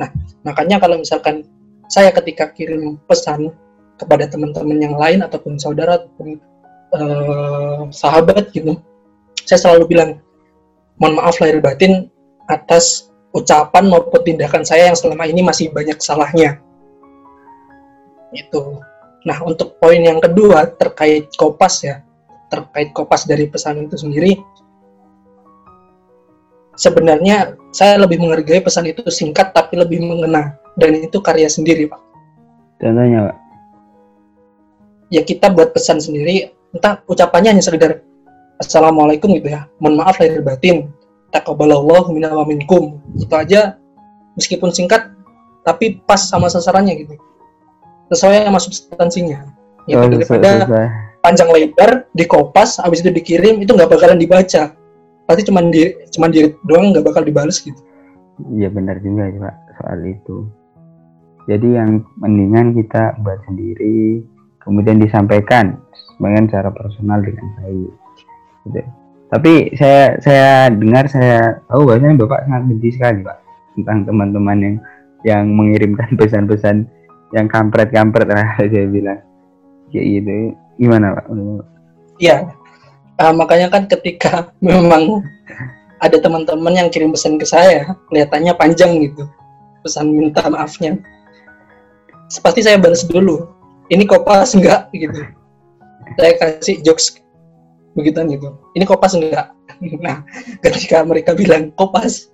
Nah, 0.00 0.08
makanya 0.48 0.80
kalau 0.80 0.96
misalkan 0.96 1.44
saya 1.92 2.08
ketika 2.16 2.48
kirim 2.56 2.96
pesan 3.04 3.52
kepada 4.00 4.24
teman-teman 4.24 4.80
yang 4.80 4.96
lain 4.96 5.20
ataupun 5.20 5.60
saudara 5.60 6.00
ataupun 6.00 6.40
uh, 6.96 7.84
sahabat 7.92 8.48
gitu, 8.56 8.80
saya 9.44 9.60
selalu 9.60 9.92
bilang 9.92 10.10
mohon 10.96 11.20
maaf 11.20 11.36
lahir 11.44 11.60
batin 11.60 12.08
atas 12.48 13.12
ucapan 13.36 13.92
maupun 13.92 14.24
tindakan 14.24 14.64
saya 14.64 14.88
yang 14.88 14.96
selama 14.96 15.28
ini 15.28 15.44
masih 15.44 15.68
banyak 15.70 16.00
salahnya. 16.00 16.56
Itu. 18.32 18.80
Nah, 19.28 19.36
untuk 19.44 19.76
poin 19.76 20.00
yang 20.00 20.16
kedua 20.16 20.64
terkait 20.80 21.28
kopas 21.36 21.84
ya, 21.84 22.00
terkait 22.48 22.96
kopas 22.96 23.28
dari 23.28 23.44
pesan 23.52 23.84
itu 23.84 24.00
sendiri, 24.00 24.40
sebenarnya 26.80 27.59
saya 27.70 27.98
lebih 27.98 28.18
menghargai 28.18 28.62
pesan 28.62 28.90
itu 28.90 29.02
singkat 29.10 29.54
tapi 29.54 29.78
lebih 29.78 30.02
mengena 30.02 30.58
dan 30.74 30.98
itu 30.98 31.18
karya 31.22 31.46
sendiri, 31.46 31.86
Pak. 31.86 32.00
Contohnya, 32.82 33.30
Pak? 33.30 33.36
Ya 35.10 35.22
kita 35.26 35.50
buat 35.50 35.74
pesan 35.74 35.98
sendiri, 35.98 36.54
entah 36.70 37.02
ucapannya 37.10 37.54
hanya 37.58 37.64
sekedar 37.64 38.02
Assalamualaikum 38.60 39.32
gitu 39.40 39.56
ya, 39.56 39.64
mohon 39.80 39.96
maaf 39.96 40.20
lahir 40.20 40.44
batin, 40.44 40.92
takabalallahu 41.32 42.12
minna 42.12 42.28
wa 42.28 42.44
minkum. 42.44 43.00
Itu 43.16 43.32
aja 43.32 43.80
meskipun 44.36 44.68
singkat 44.68 45.08
tapi 45.64 46.00
pas 46.08 46.20
sama 46.20 46.48
sasarannya 46.48 46.94
gitu 47.04 47.14
sesuai 48.10 48.48
yang 48.48 48.54
masuk 48.54 48.74
substansinya 48.74 49.46
ya 49.86 50.00
oh, 50.00 50.08
daripada 50.08 50.66
sesuai. 50.66 50.86
panjang 51.22 51.48
lebar 51.52 51.90
dikopas 52.16 52.80
habis 52.80 53.04
itu 53.04 53.10
dikirim 53.12 53.60
itu 53.62 53.70
nggak 53.70 53.90
bakalan 53.90 54.18
dibaca 54.18 54.74
pasti 55.30 55.46
cuma 55.46 55.62
di 55.62 55.94
cuma 56.10 56.26
di 56.26 56.50
doang 56.66 56.90
nggak 56.90 57.06
bakal 57.06 57.22
dibalas 57.22 57.62
gitu. 57.62 57.78
Iya 58.50 58.66
benar 58.74 58.98
juga 58.98 59.30
ya 59.30 59.38
pak 59.38 59.56
soal 59.78 59.98
itu. 60.02 60.36
Jadi 61.46 61.68
yang 61.78 62.02
mendingan 62.18 62.74
kita 62.74 63.14
buat 63.22 63.38
sendiri 63.46 64.26
kemudian 64.58 64.98
disampaikan 64.98 65.78
dengan 66.18 66.50
cara 66.50 66.74
personal 66.74 67.22
dengan 67.22 67.46
baik 67.62 67.90
gitu. 68.66 68.82
tapi 69.30 69.70
saya 69.78 70.18
saya 70.18 70.68
dengar 70.74 71.06
saya 71.06 71.62
tahu 71.70 71.86
bahwasanya 71.86 72.26
bapak 72.26 72.50
sangat 72.50 72.62
benci 72.66 72.88
sekali 72.90 73.22
pak 73.22 73.38
tentang 73.78 73.98
teman-teman 74.02 74.58
yang 74.58 74.76
yang 75.22 75.44
mengirimkan 75.54 76.10
pesan-pesan 76.18 76.90
yang 77.30 77.46
kampret-kampret 77.46 78.26
lah 78.26 78.58
saya 78.58 78.90
bilang. 78.90 79.22
Kayak 79.94 80.06
gitu. 80.06 80.34
Gimana 80.82 81.14
pak? 81.14 81.24
Iya 82.18 82.50
uh, 83.20 83.34
makanya 83.36 83.68
kan 83.68 83.84
ketika 83.86 84.48
memang 84.64 85.20
ada 86.00 86.16
teman-teman 86.16 86.72
yang 86.72 86.88
kirim 86.88 87.12
pesan 87.12 87.36
ke 87.36 87.44
saya 87.44 87.92
kelihatannya 88.08 88.56
panjang 88.56 88.96
gitu 89.04 89.28
pesan 89.84 90.12
minta 90.12 90.44
maafnya. 90.48 90.96
Pasti 92.40 92.64
saya 92.64 92.80
balas 92.80 93.04
dulu 93.04 93.44
ini 93.92 94.08
kopas 94.08 94.56
enggak 94.56 94.88
gitu. 94.96 95.20
Saya 96.16 96.32
kasih 96.40 96.80
jokes 96.80 97.20
begitu 97.92 98.16
gitu. 98.32 98.48
Ini 98.78 98.84
kopas 98.88 99.12
enggak 99.12 99.52
nah 100.04 100.24
ketika 100.64 101.04
mereka 101.04 101.32
bilang 101.36 101.72
kopas 101.76 102.32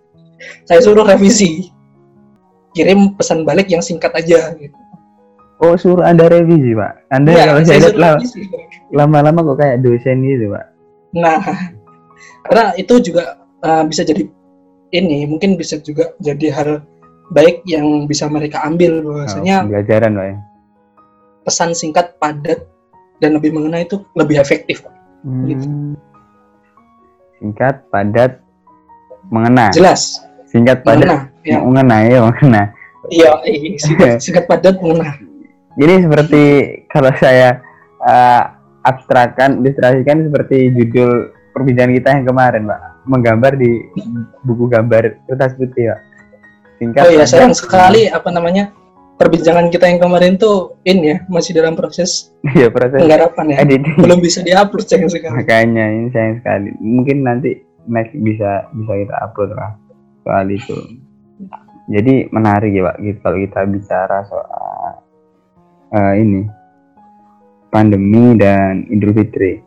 saya 0.68 0.78
suruh 0.78 1.02
revisi. 1.02 1.74
Kirim 2.76 3.16
pesan 3.16 3.48
balik 3.48 3.72
yang 3.72 3.80
singkat 3.80 4.12
aja 4.12 4.52
gitu. 4.60 4.76
Oh 5.64 5.74
suruh 5.80 6.04
anda 6.04 6.28
revisi 6.28 6.76
pak. 6.76 7.08
Anda 7.08 7.32
ya, 7.32 7.44
kalau 7.48 7.62
saya 7.64 7.78
lihat 7.88 8.20
lama-lama 8.92 9.40
kok 9.40 9.58
kayak 9.64 9.80
dosen 9.80 10.20
gitu 10.28 10.52
pak. 10.52 10.75
Nah 11.14 11.38
karena 12.46 12.72
itu 12.78 12.98
juga 13.02 13.38
uh, 13.62 13.84
bisa 13.86 14.02
jadi 14.06 14.26
ini 14.94 15.26
mungkin 15.26 15.58
bisa 15.58 15.78
juga 15.82 16.14
jadi 16.22 16.50
hal 16.54 16.70
baik 17.34 17.66
yang 17.66 18.06
bisa 18.06 18.30
mereka 18.30 18.62
ambil 18.62 19.02
bahwasanya 19.02 19.66
oh, 19.66 19.70
pelajaran 19.70 20.14
pak 20.14 20.26
ya. 20.26 20.36
Pesan 21.46 21.70
singkat 21.74 22.18
padat 22.18 22.62
dan 23.22 23.38
lebih 23.38 23.54
mengena 23.54 23.82
itu 23.82 24.02
lebih 24.18 24.38
efektif. 24.38 24.82
Hmm. 25.26 25.46
Gitu. 25.46 25.66
Singkat 27.42 27.86
padat 27.90 28.42
mengena. 29.30 29.70
Jelas. 29.74 30.22
Singkat 30.46 30.86
padat 30.86 31.06
mengena, 31.06 31.18
ya. 31.42 31.58
mengena 31.62 31.96
ya 32.06 32.18
mengena. 32.22 32.62
Iya, 33.06 33.30
singkat, 33.78 34.18
singkat 34.24 34.44
padat 34.50 34.78
mengena 34.82 35.14
jadi 35.76 36.08
seperti 36.08 36.42
kalau 36.88 37.12
saya 37.20 37.60
uh, 38.00 38.42
abstrakkan, 38.86 39.60
ilustrasikan 39.60 40.30
seperti 40.30 40.70
judul 40.70 41.34
perbincangan 41.50 41.92
kita 41.98 42.08
yang 42.22 42.26
kemarin, 42.30 42.62
Pak. 42.70 42.80
Menggambar 43.10 43.52
di 43.58 43.82
buku 44.46 44.70
gambar 44.70 45.26
kertas 45.26 45.58
putih, 45.58 45.90
Pak. 45.90 46.00
Singkat. 46.78 47.02
Oh 47.02 47.10
iya, 47.10 47.26
sayang 47.26 47.56
sekali 47.56 48.06
apa 48.06 48.30
namanya? 48.30 48.70
Perbincangan 49.16 49.72
kita 49.72 49.88
yang 49.88 49.96
kemarin 49.96 50.36
tuh 50.36 50.76
ini 50.84 51.16
ya, 51.16 51.18
masih 51.32 51.56
dalam 51.56 51.72
proses 51.72 52.36
Iya, 52.44 52.68
proses 52.68 53.00
penggarapan 53.00 53.56
ya. 53.56 53.56
Editing. 53.64 53.96
Belum 53.96 54.20
bisa 54.20 54.44
diupload 54.44 54.84
sayang 54.84 55.08
sekali. 55.08 55.40
Makanya 55.40 55.84
ini 55.88 56.08
sayang 56.12 56.44
sekali. 56.44 56.68
Mungkin 56.84 57.24
nanti 57.24 57.56
next 57.88 58.12
bisa 58.12 58.68
bisa 58.76 58.92
kita 58.92 59.16
upload 59.24 59.56
lah 59.56 59.72
soal 60.20 60.46
itu. 60.52 60.76
Jadi 61.88 62.28
menarik 62.28 62.74
ya 62.74 62.92
Pak, 62.92 62.96
gitu, 62.98 63.18
kalau 63.24 63.38
kita 63.40 63.60
bicara 63.64 64.18
soal 64.28 65.00
uh, 65.94 66.12
ini 66.18 66.44
pandemi 67.76 68.32
dan 68.40 68.88
Idul 68.88 69.12
Fitri. 69.12 69.60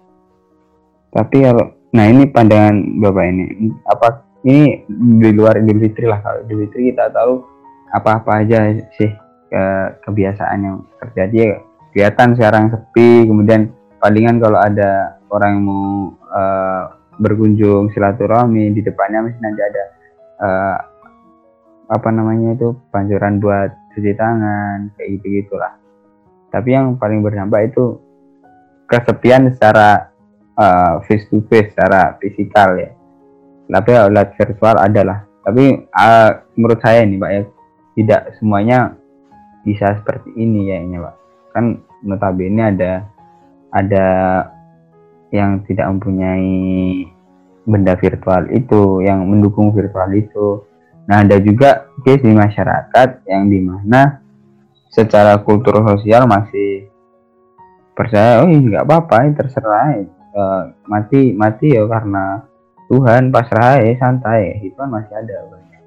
Tapi 1.14 1.46
kalau 1.46 1.78
nah 1.94 2.10
ini 2.10 2.26
pandangan 2.26 2.98
Bapak 2.98 3.26
ini. 3.30 3.46
Apa 3.86 4.26
ini 4.50 4.82
di 5.22 5.30
luar 5.30 5.62
Idul 5.62 5.78
Fitri 5.86 6.10
lah. 6.10 6.18
Kalau 6.26 6.42
Idul 6.50 6.66
Fitri 6.66 6.90
kita 6.90 7.14
tahu 7.14 7.46
apa-apa 7.94 8.42
aja 8.42 8.74
sih 8.98 9.14
ke 9.54 9.64
kebiasaan 10.02 10.58
yang 10.66 10.82
terjadi. 11.06 11.38
Ya 11.38 11.58
kelihatan 11.94 12.34
sekarang 12.34 12.74
sepi 12.74 13.30
kemudian 13.30 13.70
palingan 14.02 14.42
kalau 14.42 14.58
ada 14.58 15.22
orang 15.30 15.62
yang 15.62 15.66
mau 15.70 15.86
uh, 16.34 16.84
berkunjung 17.22 17.94
silaturahmi 17.94 18.74
di 18.74 18.82
depannya 18.82 19.30
masih 19.30 19.42
nanti 19.42 19.62
ada 19.62 19.84
uh, 20.40 20.78
apa 21.90 22.10
namanya 22.14 22.56
itu 22.56 22.78
pancuran 22.94 23.42
buat 23.42 23.74
cuci 23.98 24.14
tangan 24.14 24.94
kayak 24.96 25.20
gitu 25.20 25.42
gitulah 25.42 25.74
tapi 26.50 26.74
yang 26.74 26.98
paling 26.98 27.22
berdampak 27.22 27.74
itu 27.74 28.02
kesepian 28.90 29.54
secara 29.54 30.10
uh, 30.58 31.00
face 31.06 31.30
to 31.30 31.46
face 31.48 31.72
secara 31.72 32.18
fisikal 32.18 32.74
ya. 32.76 32.90
Tapi 33.70 33.92
alat 33.94 34.34
virtual 34.34 34.76
adalah. 34.82 35.30
Tapi 35.46 35.88
uh, 35.94 36.30
menurut 36.58 36.82
saya 36.82 37.06
ini 37.06 37.22
pak 37.22 37.32
ya 37.32 37.42
tidak 37.96 38.22
semuanya 38.42 38.98
bisa 39.62 39.94
seperti 40.02 40.34
ini 40.34 40.74
ya 40.74 40.78
ini 40.82 40.98
pak. 40.98 41.16
Kan 41.54 41.86
notabene 42.02 42.62
ada 42.66 43.06
ada 43.70 44.08
yang 45.30 45.62
tidak 45.70 45.86
mempunyai 45.86 47.06
benda 47.70 47.94
virtual 47.94 48.50
itu 48.50 49.06
yang 49.06 49.22
mendukung 49.30 49.70
virtual 49.70 50.10
itu. 50.18 50.66
Nah 51.06 51.22
ada 51.22 51.38
juga 51.38 51.90
case 52.02 52.26
di 52.26 52.34
masyarakat 52.34 53.30
yang 53.30 53.50
di 53.50 53.62
mana 53.62 54.19
secara 54.90 55.38
kultur 55.46 55.86
sosial 55.86 56.26
masih 56.26 56.90
percaya 57.94 58.42
oh 58.42 58.50
nggak 58.50 58.84
apa-apa 58.84 59.30
terserah 59.38 60.02
uh, 60.34 60.74
mati 60.90 61.32
mati 61.38 61.78
ya 61.78 61.86
karena 61.86 62.42
Tuhan 62.90 63.30
pasrah 63.30 63.86
ya 63.86 63.94
santai 64.02 64.66
itu 64.66 64.74
kan 64.74 64.90
masih 64.90 65.14
ada 65.14 65.46
banyak. 65.46 65.82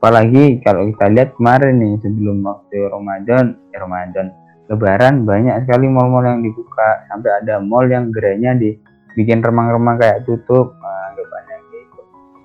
Apalagi 0.00 0.44
kalau 0.64 0.88
kita 0.88 1.12
lihat 1.12 1.36
kemarin 1.36 1.76
nih 1.76 2.00
sebelum 2.00 2.40
waktu 2.40 2.88
Ramadan 2.88 3.60
eh, 3.76 3.78
Ramadan 3.80 4.26
Lebaran 4.66 5.22
banyak 5.22 5.62
sekali 5.62 5.86
mall-mall 5.86 6.26
yang 6.26 6.40
dibuka. 6.42 7.06
Sampai 7.12 7.44
ada 7.44 7.62
mall 7.62 7.86
yang 7.86 8.10
gerainya 8.10 8.56
dibikin 8.58 9.44
remang-remang 9.44 10.00
kayak 10.00 10.26
tutup. 10.26 10.74
Nah, 10.80 11.14
banyak 11.14 11.58
gitu. 11.70 12.00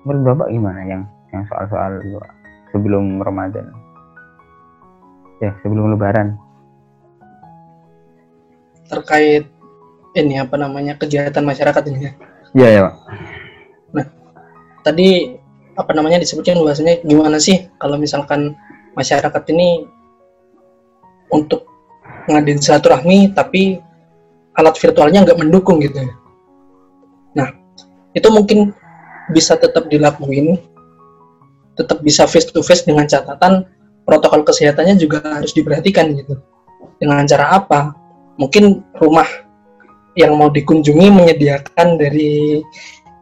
Menurut 0.06 0.22
bapak 0.36 0.48
gimana 0.54 0.80
yang 0.86 1.02
yang 1.32 1.42
soal-soal 1.48 1.98
sebelum 2.70 3.18
Ramadan 3.18 3.72
ya 5.42 5.50
sebelum 5.60 5.90
Lebaran. 5.98 6.38
Terkait 8.86 9.50
ini 10.14 10.38
apa 10.38 10.54
namanya 10.54 10.94
kejahatan 10.94 11.42
masyarakat 11.42 11.82
ini 11.90 11.98
ya? 12.06 12.12
Iya 12.54 12.68
ya 12.70 12.80
pak. 12.86 12.94
Tadi 14.82 15.38
apa 15.78 15.90
namanya 15.94 16.18
disebutkan 16.20 16.58
bahasanya 16.60 17.00
gimana 17.02 17.38
sih 17.38 17.70
kalau 17.78 17.96
misalkan 17.96 18.54
masyarakat 18.92 19.42
ini 19.54 19.88
untuk 21.32 21.64
ngadain 22.28 22.60
silaturahmi 22.60 23.32
tapi 23.32 23.80
alat 24.58 24.76
virtualnya 24.76 25.24
nggak 25.24 25.38
mendukung 25.40 25.80
gitu 25.80 25.96
ya. 25.96 26.12
Nah, 27.32 27.48
itu 28.12 28.28
mungkin 28.28 28.76
bisa 29.32 29.56
tetap 29.56 29.88
dilakuin, 29.88 30.60
tetap 31.78 32.04
bisa 32.04 32.28
face 32.28 32.52
to 32.52 32.60
face 32.60 32.84
dengan 32.84 33.08
catatan 33.08 33.64
protokol 34.04 34.42
kesehatannya 34.42 34.98
juga 34.98 35.22
harus 35.22 35.54
diperhatikan 35.54 36.14
gitu. 36.18 36.38
Dengan 36.98 37.26
cara 37.26 37.58
apa? 37.58 37.94
Mungkin 38.38 38.82
rumah 38.98 39.26
yang 40.18 40.36
mau 40.36 40.52
dikunjungi 40.52 41.08
menyediakan 41.08 41.96
dari 41.96 42.60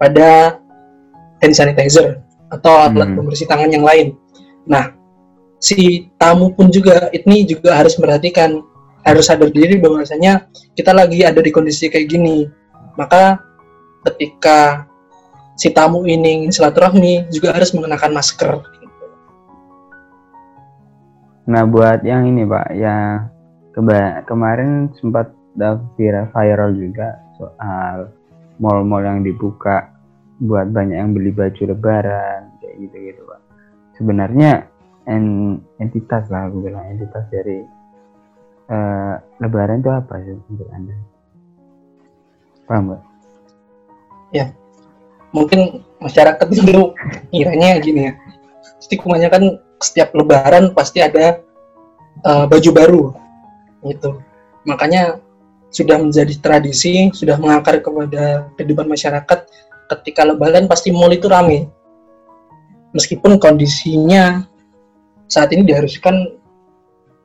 pada 0.01 0.59
hand 1.41 1.55
sanitizer 1.55 2.19
atau 2.51 2.91
alat 2.91 3.15
hmm. 3.15 3.17
pembersih 3.17 3.47
tangan 3.47 3.71
yang 3.71 3.87
lain. 3.87 4.19
Nah, 4.67 4.93
si 5.63 6.11
tamu 6.19 6.51
pun 6.57 6.73
juga 6.73 7.09
ini 7.15 7.47
juga 7.47 7.79
harus 7.79 7.95
memperhatikan, 7.95 8.65
harus 9.07 9.31
sadar 9.31 9.53
diri 9.55 9.79
bahwasanya 9.79 10.51
kita 10.75 10.91
lagi 10.91 11.23
ada 11.23 11.39
di 11.39 11.53
kondisi 11.55 11.87
kayak 11.87 12.11
gini. 12.11 12.49
Maka 12.99 13.39
ketika 14.11 14.89
si 15.55 15.71
tamu 15.71 16.03
ini 16.09 16.51
silaturahmi 16.51 17.31
juga 17.31 17.55
harus 17.55 17.71
mengenakan 17.77 18.17
masker. 18.17 18.51
Nah, 21.51 21.67
buat 21.67 22.07
yang 22.07 22.31
ini 22.31 22.47
Pak, 22.47 22.69
ya 22.79 23.27
keba 23.75 24.23
kemarin 24.23 24.95
sempat 25.03 25.35
viral, 25.99 26.31
viral 26.31 26.71
juga 26.79 27.19
soal 27.35 28.15
mall-mall 28.63 29.03
yang 29.03 29.27
dibuka 29.27 29.91
buat 30.41 30.71
banyak 30.71 30.95
yang 30.95 31.11
beli 31.11 31.35
baju 31.35 31.75
lebaran 31.75 32.55
kayak 32.63 32.75
gitu 32.87 32.97
gitu 33.13 33.21
pak. 33.29 33.41
Sebenarnya 33.97 34.65
en, 35.05 35.59
entitas 35.77 36.29
lah 36.33 36.49
aku 36.49 36.65
bilang 36.65 36.87
entitas 36.89 37.25
dari 37.29 37.61
uh, 38.73 39.21
lebaran 39.41 39.85
itu 39.85 39.91
apa 39.93 40.15
sih 40.25 40.37
untuk 40.49 40.69
anda? 40.73 40.97
Paham 42.65 42.95
mbak 42.95 43.01
ya 44.31 44.47
mungkin 45.35 45.83
masyarakat 45.99 46.47
itu 46.51 46.95
kiranya 47.35 47.79
gini 47.83 48.11
ya. 48.11 48.13
Pasti 48.81 48.97
kebanyakan 48.97 49.61
setiap 49.81 50.13
lebaran 50.13 50.77
pasti 50.77 51.01
ada 51.01 51.41
uh, 52.25 52.45
baju 52.47 52.71
baru 52.71 53.05
gitu 53.85 54.21
makanya 54.69 55.19
sudah 55.71 56.03
menjadi 56.03 56.35
tradisi 56.43 57.09
sudah 57.15 57.39
mengakar 57.39 57.79
kepada 57.79 58.51
kehidupan 58.59 58.91
masyarakat 58.91 59.47
ketika 59.91 60.23
lebaran 60.23 60.71
pasti 60.71 60.95
mall 60.95 61.11
itu 61.11 61.27
rame. 61.27 61.67
Meskipun 62.91 63.39
kondisinya 63.39 64.47
saat 65.31 65.55
ini 65.55 65.63
diharuskan 65.63 66.35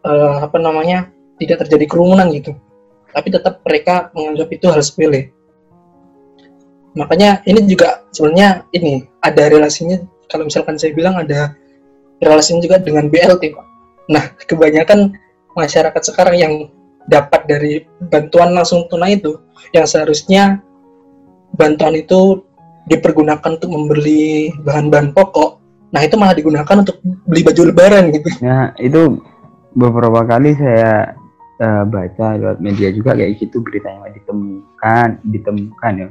uh, 0.06 0.46
apa 0.46 0.58
namanya 0.62 1.10
tidak 1.42 1.66
terjadi 1.66 1.90
kerumunan 1.90 2.30
gitu, 2.30 2.54
tapi 3.10 3.34
tetap 3.34 3.66
mereka 3.66 4.14
menganggap 4.14 4.50
itu 4.54 4.66
hal 4.70 4.82
sepele. 4.86 5.34
Makanya 6.94 7.42
ini 7.50 7.66
juga 7.66 8.06
sebenarnya 8.14 8.70
ini 8.78 9.10
ada 9.26 9.50
relasinya 9.50 10.06
kalau 10.30 10.46
misalkan 10.46 10.78
saya 10.78 10.94
bilang 10.94 11.18
ada 11.18 11.58
relasinya 12.26 12.66
juga 12.66 12.82
dengan 12.82 13.08
BLT 13.08 13.54
pak. 13.54 13.66
Nah 14.10 14.24
kebanyakan 14.50 15.14
masyarakat 15.56 16.02
sekarang 16.02 16.36
yang 16.36 16.54
dapat 17.06 17.46
dari 17.46 17.74
bantuan 18.10 18.58
langsung 18.58 18.90
tunai 18.90 19.22
itu 19.22 19.38
yang 19.72 19.86
seharusnya 19.86 20.60
bantuan 21.56 21.96
itu 21.96 22.44
dipergunakan 22.90 23.58
untuk 23.58 23.72
membeli 23.72 24.54
bahan-bahan 24.62 25.14
pokok 25.14 25.62
nah 25.94 26.04
itu 26.04 26.20
malah 26.20 26.36
digunakan 26.36 26.76
untuk 26.82 27.00
beli 27.30 27.42
baju 27.46 27.62
lebaran 27.72 28.12
gitu 28.12 28.28
nah 28.44 28.74
itu 28.82 29.22
beberapa 29.78 30.28
kali 30.28 30.58
saya 30.58 31.16
uh, 31.62 31.84
baca 31.88 32.36
lewat 32.36 32.60
media 32.60 32.92
juga 32.92 33.16
kayak 33.16 33.40
gitu 33.40 33.64
beritanya 33.64 34.12
ditemukan 34.12 35.08
ditemukan 35.30 35.94
ya 35.96 36.10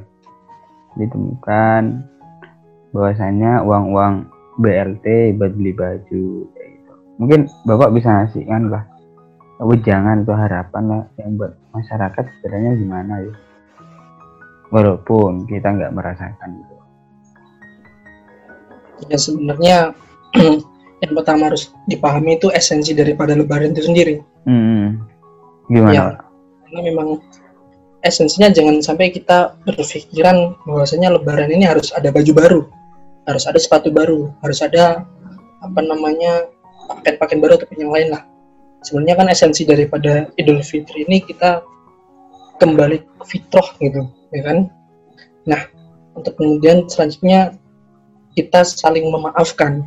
ditemukan 0.95 1.81
bahwasanya 2.95 3.61
uang-uang 3.67 4.31
BLT 4.61 5.35
buat 5.39 5.51
beli 5.55 5.71
baju 5.75 6.25
kayak 6.55 6.69
gitu 6.79 6.93
mungkin 7.19 7.39
bapak 7.67 7.89
bisa 7.95 8.09
ngasih 8.11 8.43
kan 8.47 8.63
lah 8.71 8.83
jangan 9.83 10.27
tuh 10.27 10.35
harapan 10.35 10.83
lah 10.87 11.03
yang 11.19 11.39
buat 11.39 11.55
masyarakat 11.71 12.23
sebenarnya 12.39 12.71
gimana 12.75 13.13
ya 13.23 13.33
walaupun 14.75 15.45
kita 15.47 15.71
nggak 15.71 15.93
merasakan 15.93 16.49
itu. 16.59 16.75
Ya 19.11 19.17
sebenarnya 19.19 19.77
yang 21.03 21.13
pertama 21.15 21.51
harus 21.51 21.71
dipahami 21.85 22.39
itu 22.39 22.51
esensi 22.51 22.95
daripada 22.95 23.35
Lebaran 23.35 23.75
itu 23.75 23.87
sendiri. 23.87 24.19
Hmm. 24.47 25.03
Gimana? 25.71 25.93
Ya, 25.93 26.05
karena 26.67 26.79
memang 26.85 27.07
esensinya 28.05 28.53
jangan 28.53 28.83
sampai 28.83 29.09
kita 29.09 29.57
berpikiran 29.65 30.59
bahwasanya 30.67 31.15
Lebaran 31.15 31.49
ini 31.51 31.65
harus 31.65 31.91
ada 31.95 32.11
baju 32.13 32.31
baru, 32.35 32.61
harus 33.25 33.43
ada 33.49 33.59
sepatu 33.61 33.89
baru, 33.89 34.33
harus 34.41 34.61
ada 34.61 35.05
apa 35.61 35.79
namanya 35.81 36.45
paket-paket 36.89 37.37
baru 37.41 37.53
atau 37.57 37.67
yang 37.77 37.93
lain 37.93 38.09
lah. 38.13 38.23
Sebenarnya 38.85 39.15
kan 39.17 39.27
esensi 39.33 39.65
daripada 39.65 40.29
Idul 40.37 40.61
Fitri 40.61 41.09
ini 41.09 41.25
kita 41.25 41.65
kembali 42.59 42.97
ke 43.19 43.25
fitrah 43.27 43.67
gitu 43.83 44.07
ya 44.31 44.41
kan 44.43 44.57
nah 45.45 45.61
untuk 46.15 46.39
kemudian 46.39 46.87
selanjutnya 46.87 47.55
kita 48.35 48.63
saling 48.63 49.07
memaafkan 49.11 49.83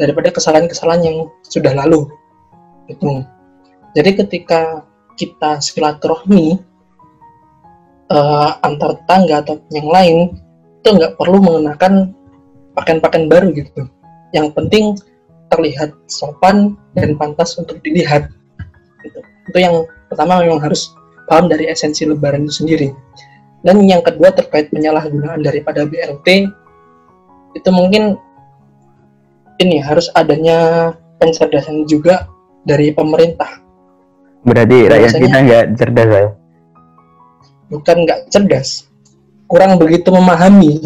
daripada 0.00 0.32
kesalahan-kesalahan 0.32 1.04
yang 1.04 1.16
sudah 1.44 1.72
lalu 1.76 2.08
itu 2.88 3.22
jadi 3.92 4.10
ketika 4.24 4.82
kita 5.20 5.60
silaturahmi 5.60 6.56
uh, 8.08 8.56
antar 8.64 8.96
tetangga 9.04 9.44
atau 9.44 9.60
yang 9.70 9.88
lain 9.92 10.16
itu 10.82 10.88
nggak 10.98 11.14
perlu 11.14 11.38
mengenakan 11.38 12.10
pakaian-pakaian 12.74 13.30
baru 13.30 13.54
gitu 13.54 13.86
yang 14.34 14.50
penting 14.50 14.98
terlihat 15.52 15.94
sopan 16.10 16.74
dan 16.98 17.14
pantas 17.14 17.54
untuk 17.54 17.78
dilihat 17.86 18.26
gitu. 19.06 19.20
itu 19.22 19.58
yang 19.62 19.86
pertama 20.10 20.42
memang 20.42 20.58
harus 20.58 20.90
paham 21.28 21.46
dari 21.46 21.68
esensi 21.70 22.04
lebaran 22.04 22.44
itu 22.44 22.64
sendiri. 22.64 22.88
Dan 23.62 23.80
yang 23.86 24.02
kedua 24.02 24.34
terkait 24.34 24.74
penyalahgunaan 24.74 25.40
daripada 25.40 25.86
BLT 25.86 26.50
itu 27.54 27.70
mungkin 27.70 28.18
ini 29.62 29.78
harus 29.78 30.10
adanya 30.18 30.90
pencerdasan 31.22 31.86
juga 31.86 32.26
dari 32.66 32.90
pemerintah. 32.90 33.62
Berarti 34.42 34.90
rakyat 34.90 35.12
kita 35.14 35.38
nggak 35.46 35.64
cerdas 35.78 36.10
ya? 36.10 36.26
Bukan 37.70 37.96
nggak 38.02 38.20
cerdas, 38.34 38.90
kurang 39.52 39.76
begitu 39.76 40.08
memahami. 40.08 40.80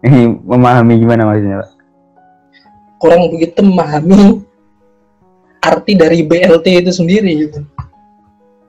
Ini 0.00 0.20
memahami 0.40 0.94
gimana 0.96 1.28
maksudnya, 1.28 1.60
Pak? 1.60 1.78
kurang 2.98 3.30
begitu 3.30 3.62
memahami 3.62 4.42
arti 5.62 5.94
dari 5.94 6.26
BLT 6.26 6.82
itu 6.82 6.90
sendiri 6.90 7.30
gitu. 7.46 7.62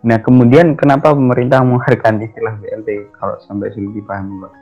Nah, 0.05 0.21
kemudian 0.21 0.77
kenapa 0.79 1.11
pemerintah 1.11 1.59
mengeluarkan 1.59 2.23
istilah 2.23 2.55
BLT 2.61 3.09
kalau 3.19 3.35
sampai 3.43 3.73
sulit 3.75 3.91
dipahami, 3.97 4.33
Pak? 4.45 4.53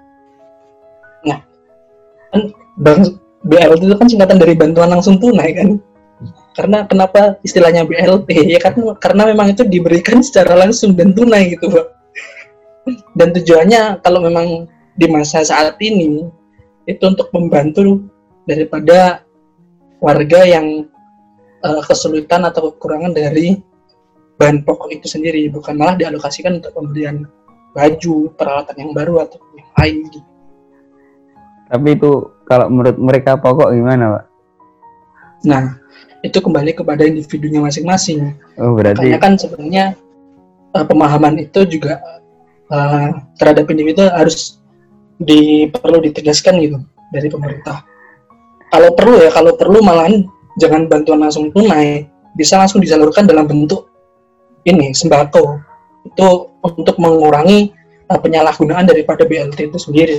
Kan 2.32 2.42
bang- 2.82 3.18
BLT 3.44 3.82
itu 3.86 3.96
kan 3.96 4.08
singkatan 4.10 4.40
dari 4.42 4.56
bantuan 4.58 4.90
langsung 4.92 5.22
tunai 5.22 5.54
kan. 5.54 5.78
Karena 6.58 6.90
kenapa 6.90 7.38
istilahnya 7.46 7.86
BLT? 7.86 8.30
Ya 8.50 8.58
kan 8.58 8.74
karena 8.98 9.30
memang 9.30 9.54
itu 9.54 9.62
diberikan 9.62 10.26
secara 10.26 10.58
langsung 10.58 10.98
dan 10.98 11.14
tunai 11.14 11.54
gitu, 11.54 11.70
Pak. 11.70 11.86
Dan 13.16 13.36
tujuannya 13.36 14.02
kalau 14.02 14.24
memang 14.24 14.68
di 14.98 15.06
masa 15.12 15.44
saat 15.46 15.78
ini 15.84 16.26
itu 16.88 17.04
untuk 17.04 17.30
membantu 17.36 18.08
daripada 18.48 19.22
warga 20.00 20.42
yang 20.48 20.88
eh, 21.62 21.82
kesulitan 21.84 22.48
atau 22.48 22.72
kekurangan 22.74 23.12
dari 23.12 23.60
bahan 24.38 24.62
pokok 24.64 24.94
itu 24.94 25.10
sendiri, 25.10 25.50
bukan 25.50 25.76
malah 25.76 25.98
dialokasikan 25.98 26.62
untuk 26.62 26.72
pembelian 26.78 27.26
baju, 27.74 28.32
peralatan 28.38 28.76
yang 28.78 28.92
baru 28.94 29.26
atau 29.26 29.42
yang 29.58 29.70
lain 29.76 29.96
gitu. 30.14 30.30
Tapi 31.68 31.88
itu 32.00 32.12
kalau 32.48 32.72
menurut 32.72 32.98
mereka 32.98 33.36
pokok 33.36 33.76
gimana, 33.76 34.18
Pak? 34.18 34.26
Nah, 35.46 35.64
itu 36.24 36.38
kembali 36.40 36.72
kepada 36.74 37.04
individunya 37.04 37.60
masing-masing. 37.62 38.34
Oh, 38.58 38.74
berarti 38.74 39.14
Makanya 39.14 39.20
kan 39.20 39.34
sebenarnya 39.36 39.86
eh, 40.74 40.86
pemahaman 40.88 41.36
itu 41.44 41.60
juga 41.68 42.00
eh, 42.72 43.08
terhadap 43.40 43.66
individu 43.72 44.08
harus 44.12 44.60
di, 45.18 45.68
perlu 45.72 46.04
ditegaskan 46.04 46.62
gitu 46.62 46.78
dari 47.12 47.28
pemerintah. 47.32 47.84
Kalau 48.68 48.92
perlu 48.94 49.24
ya, 49.24 49.32
kalau 49.32 49.56
perlu 49.56 49.80
malahan 49.80 50.28
jangan 50.60 50.92
bantuan 50.92 51.24
langsung 51.24 51.50
tunai, 51.56 52.06
bisa 52.36 52.60
langsung 52.60 52.84
disalurkan 52.84 53.26
dalam 53.26 53.48
bentuk 53.48 53.88
ini 54.68 54.92
sembako. 54.92 55.64
Itu 56.08 56.52
untuk 56.62 56.96
mengurangi 57.00 57.72
eh, 58.08 58.20
penyalahgunaan 58.20 58.86
daripada 58.88 59.24
BLT 59.24 59.72
itu 59.72 59.80
sendiri. 59.80 60.18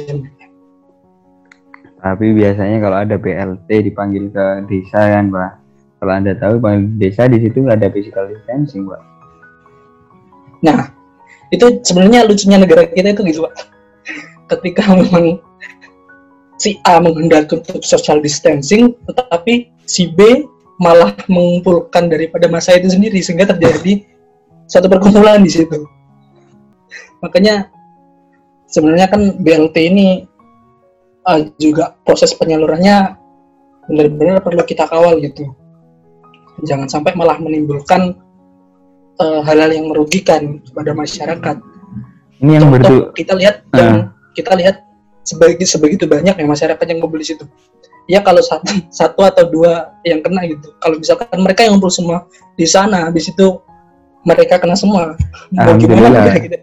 tapi 1.99 2.31
biasanya 2.31 2.79
kalau 2.79 2.95
ada 2.95 3.19
BLT 3.19 3.91
dipanggil 3.91 4.31
ke 4.31 4.47
desa 4.71 5.19
kan, 5.19 5.35
Pak. 5.35 5.53
Kalau 5.99 6.13
Anda 6.15 6.39
tahu 6.39 6.63
panggil 6.63 6.95
desa 6.95 7.27
di 7.27 7.43
situ 7.43 7.59
nggak 7.59 7.83
ada 7.83 7.91
physical 7.91 8.31
distancing, 8.31 8.87
Pak. 8.87 9.03
Nah, 10.63 10.95
itu 11.49 11.81
sebenarnya 11.85 12.29
lucunya 12.29 12.59
negara 12.61 12.85
kita 12.89 13.17
itu 13.17 13.23
gitu, 13.29 13.41
Pak. 13.47 13.55
Ketika 14.49 14.97
memang 14.97 15.41
si 16.59 16.81
A 16.85 16.99
menghendaki 16.99 17.63
untuk 17.63 17.81
social 17.87 18.19
distancing, 18.19 18.93
tetapi 19.07 19.71
si 19.87 20.11
B 20.13 20.45
malah 20.79 21.15
mengumpulkan 21.27 22.07
daripada 22.11 22.47
masa 22.47 22.79
itu 22.79 22.91
sendiri 22.93 23.19
sehingga 23.19 23.51
terjadi 23.51 24.07
satu 24.71 24.87
perkumpulan 24.87 25.43
di 25.43 25.51
situ. 25.51 25.87
Makanya 27.25 27.73
sebenarnya 28.71 29.11
kan 29.11 29.43
BLT 29.43 29.77
ini 29.91 30.29
uh, 31.27 31.41
juga 31.59 31.99
proses 32.07 32.31
penyalurannya 32.37 33.17
benar-benar 33.89 34.45
perlu 34.45 34.63
kita 34.63 34.87
kawal 34.87 35.19
gitu. 35.25 35.51
Jangan 36.63 36.87
sampai 36.91 37.15
malah 37.15 37.39
menimbulkan 37.41 38.15
uh, 39.19 39.41
hal-hal 39.43 39.71
yang 39.71 39.87
merugikan 39.91 40.63
kepada 40.63 40.91
masyarakat. 40.95 41.57
Ini 42.39 42.51
yang 42.55 42.71
Contoh, 42.71 42.75
bertu 42.79 42.95
kita 43.19 43.33
lihat 43.35 43.57
Ah. 43.71 43.79
yang 43.79 43.95
kita 44.33 44.53
lihat 44.55 44.77
sebagai 45.27 45.67
sebegitu 45.67 46.07
banyak 46.07 46.35
ya 46.35 46.47
masyarakat 46.47 46.87
yang 46.87 47.03
di 47.03 47.27
situ. 47.27 47.45
Ya 48.09 48.25
kalau 48.25 48.41
satu, 48.41 48.73
satu 48.89 49.21
atau 49.21 49.45
dua 49.45 49.93
yang 50.01 50.25
kena 50.25 50.49
gitu. 50.49 50.73
Kalau 50.81 50.97
misalkan 50.97 51.29
mereka 51.37 51.61
yang 51.67 51.77
ngumpul 51.77 51.93
semua 51.93 52.25
di 52.57 52.65
sana, 52.65 53.13
habis 53.13 53.29
itu 53.29 53.61
mereka 54.25 54.57
kena 54.57 54.73
semua. 54.73 55.13
Mau 55.53 55.77
gimana 55.77 56.09
Alhamdulillah. 56.09 56.25
kira-kira? 56.33 56.59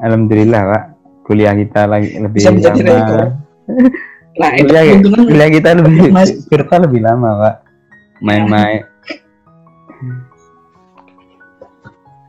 Alhamdulillah, 0.00 0.62
Pak. 0.64 0.82
Kuliah 1.26 1.52
kita 1.52 1.80
lagi 1.84 2.08
lebih 2.16 2.38
Bisa 2.40 2.48
lama. 2.86 3.28
Nah 4.36 4.50
itu 4.56 4.68
Kuliah, 4.68 4.82
keuntungan 4.86 5.20
kuliah 5.26 5.50
kita 5.52 5.68
lebih 5.76 6.08
Mas- 6.12 6.36
virtual 6.52 6.80
lebih 6.88 7.00
lama, 7.04 7.28
Pak. 7.44 7.54
Main-main. 8.24 8.80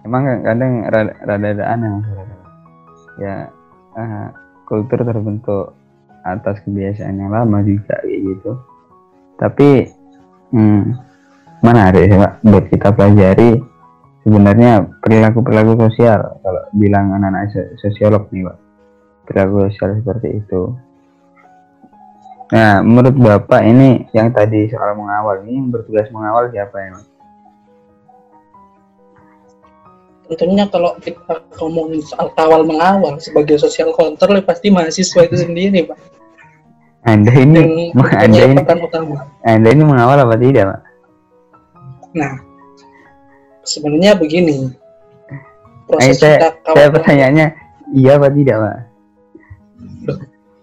Emang 0.07 0.23
kadang 0.47 0.87
rada, 0.87 1.13
rada 1.27 1.47
ada 1.51 1.65
aneh. 1.75 1.91
Ya, 3.19 3.35
ah, 3.99 4.31
kultur 4.63 5.03
terbentuk 5.03 5.75
atas 6.23 6.63
kebiasaan 6.63 7.19
yang 7.19 7.35
lama 7.35 7.59
juga 7.67 7.99
gitu. 8.07 8.55
Tapi 9.35 9.91
hmm, 10.55 11.07
menarik 11.61 12.05
ya 12.05 12.17
Pak 12.21 12.33
buat 12.45 12.65
kita 12.69 12.87
pelajari 12.93 13.49
sebenarnya 14.21 14.85
perilaku-perilaku 15.01 15.73
sosial 15.89 16.37
kalau 16.43 16.63
bilang 16.75 17.15
anak-anak 17.17 17.49
so- 17.49 17.71
sosiolog 17.81 18.29
nih 18.29 18.45
Pak 18.45 18.57
perilaku 19.25 19.55
sosial 19.71 19.97
seperti 20.03 20.27
itu 20.37 20.61
nah 22.47 22.79
menurut 22.79 23.15
Bapak 23.17 23.61
ini 23.65 24.07
yang 24.15 24.31
tadi 24.31 24.69
soal 24.71 24.95
mengawal 24.95 25.43
ini 25.43 25.59
yang 25.59 25.67
bertugas 25.73 26.07
mengawal 26.13 26.47
siapa 26.53 26.77
ya 26.79 26.89
Pak? 26.95 27.05
Tentunya 30.35 30.67
kalau 30.67 30.91
kita 30.99 31.39
ngomongin 31.55 32.03
soal 32.03 32.27
kawal 32.35 32.67
mengawal 32.67 33.15
sebagai 33.23 33.55
social 33.55 33.95
control 33.95 34.39
ya 34.39 34.43
pasti 34.43 34.67
mahasiswa 34.67 35.23
itu 35.23 35.35
sendiri 35.39 35.87
pak 35.87 35.97
Anda 37.07 37.31
ini 37.31 37.91
Anda 38.23 38.43
ini 38.51 38.59
utama. 38.59 39.15
Anda 39.47 39.69
ini 39.71 39.83
mengawal 39.87 40.27
apa 40.27 40.35
tidak 40.35 40.75
Pak? 40.75 40.79
Nah, 42.19 42.35
sebenarnya 43.63 44.19
begini. 44.19 44.67
Eh, 45.31 45.39
Proses 45.87 46.19
saya, 46.19 46.35
kita 46.35 46.49
saya 46.51 46.51
kawal 46.67 46.87
pertanyaannya 46.99 47.47
iya 47.95 48.11
apa 48.19 48.27
tidak 48.27 48.55
Pak? 48.59 48.77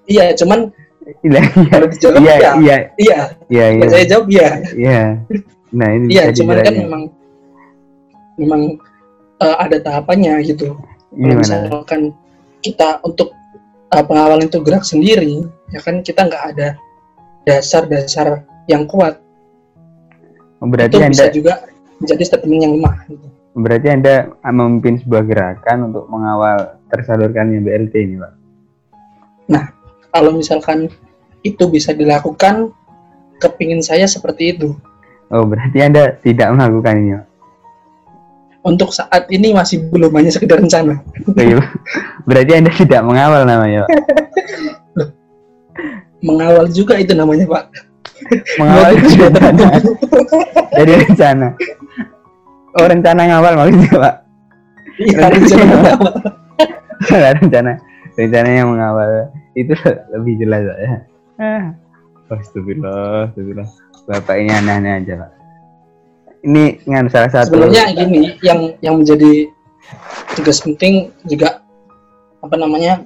Iya, 0.05 0.25
cuman 0.37 0.69
Iya 1.25 1.41
iya 2.21 2.21
iya. 2.21 2.53
iya 2.57 2.57
Iya, 2.57 2.79
iya 3.01 3.19
Ya, 3.49 3.65
iya 3.77 3.87
saya 3.93 4.05
jawab 4.09 4.27
iya. 4.29 4.49
iya 4.77 5.01
nah 5.73 5.89
ini 5.93 6.07
Iya, 6.13 6.25
cuman 6.33 6.57
kan 6.61 6.75
memang 6.77 7.03
memang 8.41 8.63
eh, 9.45 9.57
ada 9.61 9.77
tahapannya 9.81 10.41
gitu. 10.49 10.75
Kalau 11.15 11.37
misalkan 11.39 12.01
kita 12.65 13.05
untuk 13.05 13.37
eh, 13.93 14.05
pengawalan 14.05 14.49
itu 14.49 14.59
gerak 14.65 14.83
sendiri, 14.83 15.45
ya 15.71 15.81
kan 15.85 16.01
kita 16.01 16.25
nggak 16.25 16.45
ada 16.57 16.69
dasar-dasar 17.45 18.43
yang 18.67 18.89
kuat. 18.89 19.21
Oh, 20.65 20.67
berarti 20.67 20.97
itu 20.97 21.05
Anda 21.05 21.13
bisa 21.13 21.27
juga 21.29 21.53
menjadi 22.01 22.23
statement 22.25 22.61
yang 22.65 22.73
lemah. 22.81 22.97
Gitu. 23.07 23.27
Berarti 23.55 23.89
Anda 23.93 24.15
memimpin 24.43 24.99
sebuah 25.05 25.23
gerakan 25.29 25.93
untuk 25.93 26.09
mengawal 26.09 26.81
tersalurkannya 26.89 27.61
BLT 27.61 27.95
ini, 28.01 28.17
Pak. 28.19 28.33
Kalau 30.15 30.31
misalkan 30.31 30.87
itu 31.43 31.67
bisa 31.67 31.91
dilakukan, 31.91 32.71
kepingin 33.43 33.83
saya 33.83 34.07
seperti 34.07 34.55
itu. 34.55 34.79
Oh, 35.35 35.43
berarti 35.43 35.83
Anda 35.83 36.15
tidak 36.23 36.55
melakukan 36.55 36.95
ini, 37.03 37.11
Pak. 37.19 37.27
Untuk 38.65 38.97
saat 38.97 39.29
ini 39.29 39.53
masih 39.53 39.93
belum 39.93 40.09
hanya 40.17 40.33
sekedar 40.33 40.57
rencana. 40.57 41.05
Iya, 41.37 41.61
berarti 42.25 42.53
Anda 42.57 42.73
tidak 42.73 43.05
mengawal 43.05 43.45
namanya, 43.45 43.85
Pak. 43.85 43.91
Mengawal 46.25 46.73
juga 46.73 46.97
itu 46.97 47.13
namanya 47.13 47.45
Pak. 47.45 47.65
Mengawal 48.57 48.91
itu 48.97 49.07
sudah 49.13 49.29
rencana. 49.29 49.79
Dari 50.73 50.93
rencana. 50.97 51.49
Oh, 52.81 52.89
rencana 52.89 53.21
ngawal 53.29 53.53
maksudnya, 53.53 53.93
Pak. 54.01 54.15
Iya, 54.97 55.29
rencana 55.29 55.65
mengawal. 55.69 56.13
Salah 57.05 57.33
rencana. 57.37 57.73
Rencana 58.17 58.49
yang 58.49 58.69
mengawal. 58.73 59.29
Itu 59.53 59.77
lebih 60.17 60.41
jelas, 60.41 60.65
Pak. 60.65 60.79
Ya. 60.81 60.97
Ah. 61.37 61.65
Astagfirullah, 62.33 63.29
astagfirullah. 63.29 63.69
Bapak 64.09 64.35
ini 64.41 64.57
aneh-aneh 64.57 65.05
aja, 65.05 65.21
Pak. 65.21 65.44
Ini 66.45 66.85
dengan 66.85 67.09
salah 67.09 67.31
satu 67.33 67.57
Sebenarnya 67.57 67.97
gini, 67.97 68.37
yang 68.45 68.77
yang 68.85 69.01
menjadi 69.01 69.49
tugas 70.37 70.61
penting 70.61 71.09
juga 71.25 71.65
apa 72.45 72.57
namanya 72.61 73.01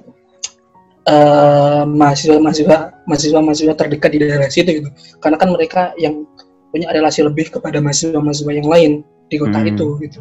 eh, 1.07 1.83
mahasiswa-mahasiswa 1.87 3.07
mahasiswa-mahasiswa 3.07 3.73
terdekat 3.79 4.09
di 4.11 4.19
daerah 4.27 4.51
situ 4.51 4.83
gitu. 4.83 4.89
Karena 5.23 5.39
kan 5.39 5.55
mereka 5.55 5.95
yang 5.95 6.27
punya 6.69 6.91
relasi 6.91 7.23
lebih 7.23 7.47
kepada 7.49 7.79
mahasiswa-mahasiswa 7.79 8.51
yang 8.51 8.67
lain 8.67 8.91
di 9.31 9.35
kota 9.39 9.63
Hmm. 9.63 9.71
itu 9.71 9.87
gitu. 10.03 10.19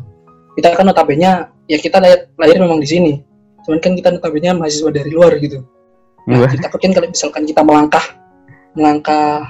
Kita 0.54 0.74
kan 0.78 0.86
notabene 0.86 1.50
ya 1.66 1.78
kita 1.78 1.98
lahir, 1.98 2.30
lahir 2.38 2.56
memang 2.62 2.78
di 2.78 2.88
sini. 2.88 3.12
Cuman 3.66 3.82
kan 3.82 3.98
kita 3.98 4.14
notabene 4.14 4.54
mahasiswa 4.54 4.94
dari 4.94 5.10
luar 5.10 5.36
gitu. 5.42 5.66
Nah, 6.28 6.44
kita 6.44 6.68
takutkan 6.68 6.92
kalau 6.92 7.08
misalkan 7.08 7.42
kita 7.48 7.64
melangkah 7.64 8.04
melangkah 8.76 9.48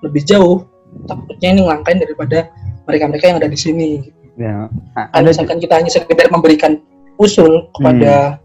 lebih 0.00 0.22
jauh, 0.22 0.62
takutnya 1.10 1.48
ini 1.52 1.60
ngelangkain 1.66 1.98
daripada 2.00 2.48
mereka-mereka 2.84 3.24
yang 3.28 3.38
ada 3.40 3.48
di 3.48 3.58
sini. 3.58 3.90
Ya. 4.34 4.66
A- 4.98 5.08
Kalau 5.08 5.14
Anda 5.14 5.30
misalkan 5.30 5.58
kita 5.58 5.74
hanya 5.78 5.90
sekedar 5.90 6.26
memberikan 6.28 6.82
usul 7.16 7.70
kepada 7.72 8.38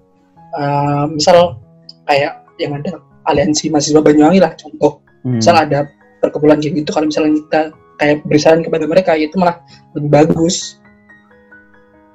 Hmm. 0.50 0.54
uh, 0.54 1.06
misal 1.10 1.58
kayak 2.06 2.46
yang 2.58 2.78
ada 2.78 3.02
aliansi 3.26 3.70
mahasiswa 3.70 3.98
Banyuwangi 3.98 4.38
lah 4.38 4.54
contoh 4.54 5.02
Hmm. 5.22 5.42
misal 5.42 5.58
ada 5.58 5.90
perkumpulan 6.22 6.58
kayak 6.58 6.78
gitu 6.78 6.90
kalau 6.90 7.10
misalnya 7.10 7.34
kita 7.42 7.62
kayak 7.98 8.16
beri 8.24 8.40
saran 8.40 8.62
kepada 8.62 8.86
mereka 8.86 9.12
itu 9.14 9.34
malah 9.36 9.60
lebih 9.98 10.10
bagus 10.10 10.78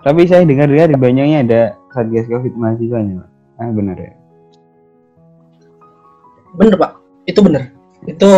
Tapi 0.00 0.28
saya 0.28 0.44
dengar 0.44 0.68
ya 0.68 0.84
di 0.84 0.94
Banyuwangi 0.94 1.48
ada 1.48 1.74
satgas 1.90 2.28
covid 2.28 2.52
mahasiswanya, 2.54 3.24
Pak. 3.24 3.28
Ah 3.56 3.70
benar 3.70 3.96
ya. 3.96 4.12
bener 6.54 6.74
pak 6.78 6.92
itu 7.26 7.40
bener 7.42 7.74
itu 8.06 8.30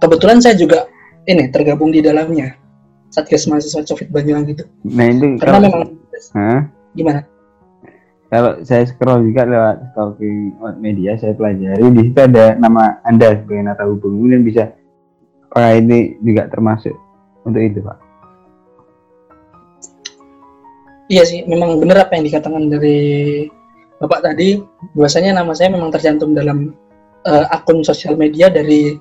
kebetulan 0.00 0.40
saya 0.40 0.56
juga 0.56 0.88
ini 1.26 1.52
tergabung 1.52 1.92
di 1.92 2.00
dalamnya 2.00 2.56
satgas 3.16 3.48
mahasiswa 3.48 3.80
covid 3.88 4.12
Banyuwangi 4.12 4.52
itu 4.60 4.64
Nah 4.84 5.06
itu 5.08 5.40
karena 5.40 5.56
kalau, 5.56 5.64
memang 5.64 5.82
Hah? 6.36 6.60
gimana? 6.92 7.20
Kalau 8.28 8.52
saya 8.66 8.84
scroll 8.84 9.24
juga 9.32 9.48
lewat 9.48 9.76
stalking 9.94 10.58
media 10.82 11.16
saya 11.16 11.32
pelajari. 11.32 11.80
Di 11.94 12.02
situ 12.10 12.20
ada 12.20 12.58
nama 12.58 13.00
anda 13.06 13.38
sebagai 13.38 13.64
nata 13.64 13.88
hubung 13.88 14.18
kemudian 14.18 14.42
bisa 14.44 14.74
apakah 15.48 15.72
ini 15.78 16.20
juga 16.20 16.50
termasuk 16.52 16.92
untuk 17.46 17.62
itu 17.62 17.80
pak. 17.80 17.96
Iya 21.06 21.22
sih, 21.22 21.46
memang 21.46 21.78
benar 21.78 22.10
apa 22.10 22.18
yang 22.18 22.26
dikatakan 22.26 22.66
dari 22.66 22.98
Bapak 23.96 24.26
tadi. 24.26 24.58
Bahwasanya 24.92 25.38
nama 25.38 25.54
saya 25.54 25.70
memang 25.70 25.94
tercantum 25.94 26.34
dalam 26.34 26.74
eh, 27.24 27.46
akun 27.54 27.86
sosial 27.86 28.18
media 28.18 28.50
dari 28.50 28.98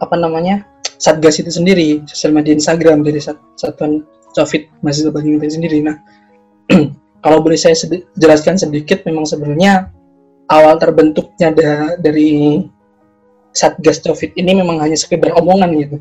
apa 0.00 0.16
namanya 0.18 0.73
Satgas 0.98 1.42
itu 1.42 1.50
sendiri, 1.50 2.02
sosial 2.06 2.32
media 2.34 2.54
Instagram 2.54 3.02
dari 3.02 3.18
Sat- 3.18 3.42
Satuan 3.58 4.06
Covid 4.34 4.66
Mahasiswa 4.82 5.10
Banyuwangi 5.14 5.46
itu 5.46 5.54
sendiri. 5.58 5.78
Nah, 5.82 5.96
kalau 7.24 7.42
boleh 7.42 7.58
saya 7.58 7.74
sedi- 7.74 8.06
jelaskan 8.18 8.58
sedikit, 8.58 9.02
memang 9.06 9.26
sebenarnya 9.26 9.90
awal 10.48 10.76
terbentuknya 10.76 11.54
da- 11.54 11.96
dari 11.98 12.62
Satgas 13.54 14.02
Covid 14.02 14.34
ini 14.34 14.58
memang 14.58 14.82
hanya 14.82 14.98
sekedar 14.98 15.30
omongan 15.38 15.70
gitu, 15.78 15.96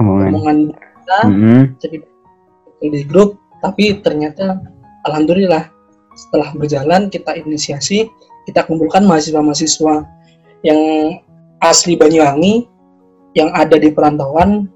omongan 0.00 0.28
omongan 0.32 0.58
kita 0.72 1.18
Mm-mm. 1.28 1.60
jadi 1.84 1.96
di 2.80 3.02
grup 3.04 3.36
tapi 3.60 4.00
ternyata 4.00 4.56
alhamdulillah 5.04 5.68
setelah 6.16 6.48
berjalan 6.56 7.12
kita 7.12 7.36
inisiasi 7.36 8.08
kita 8.48 8.64
kumpulkan 8.64 9.04
mahasiswa-mahasiswa 9.04 10.08
yang 10.64 10.80
asli 11.60 11.94
Banyuwangi 11.94 12.64
yang 13.38 13.54
ada 13.54 13.78
di 13.78 13.94
perantauan 13.94 14.66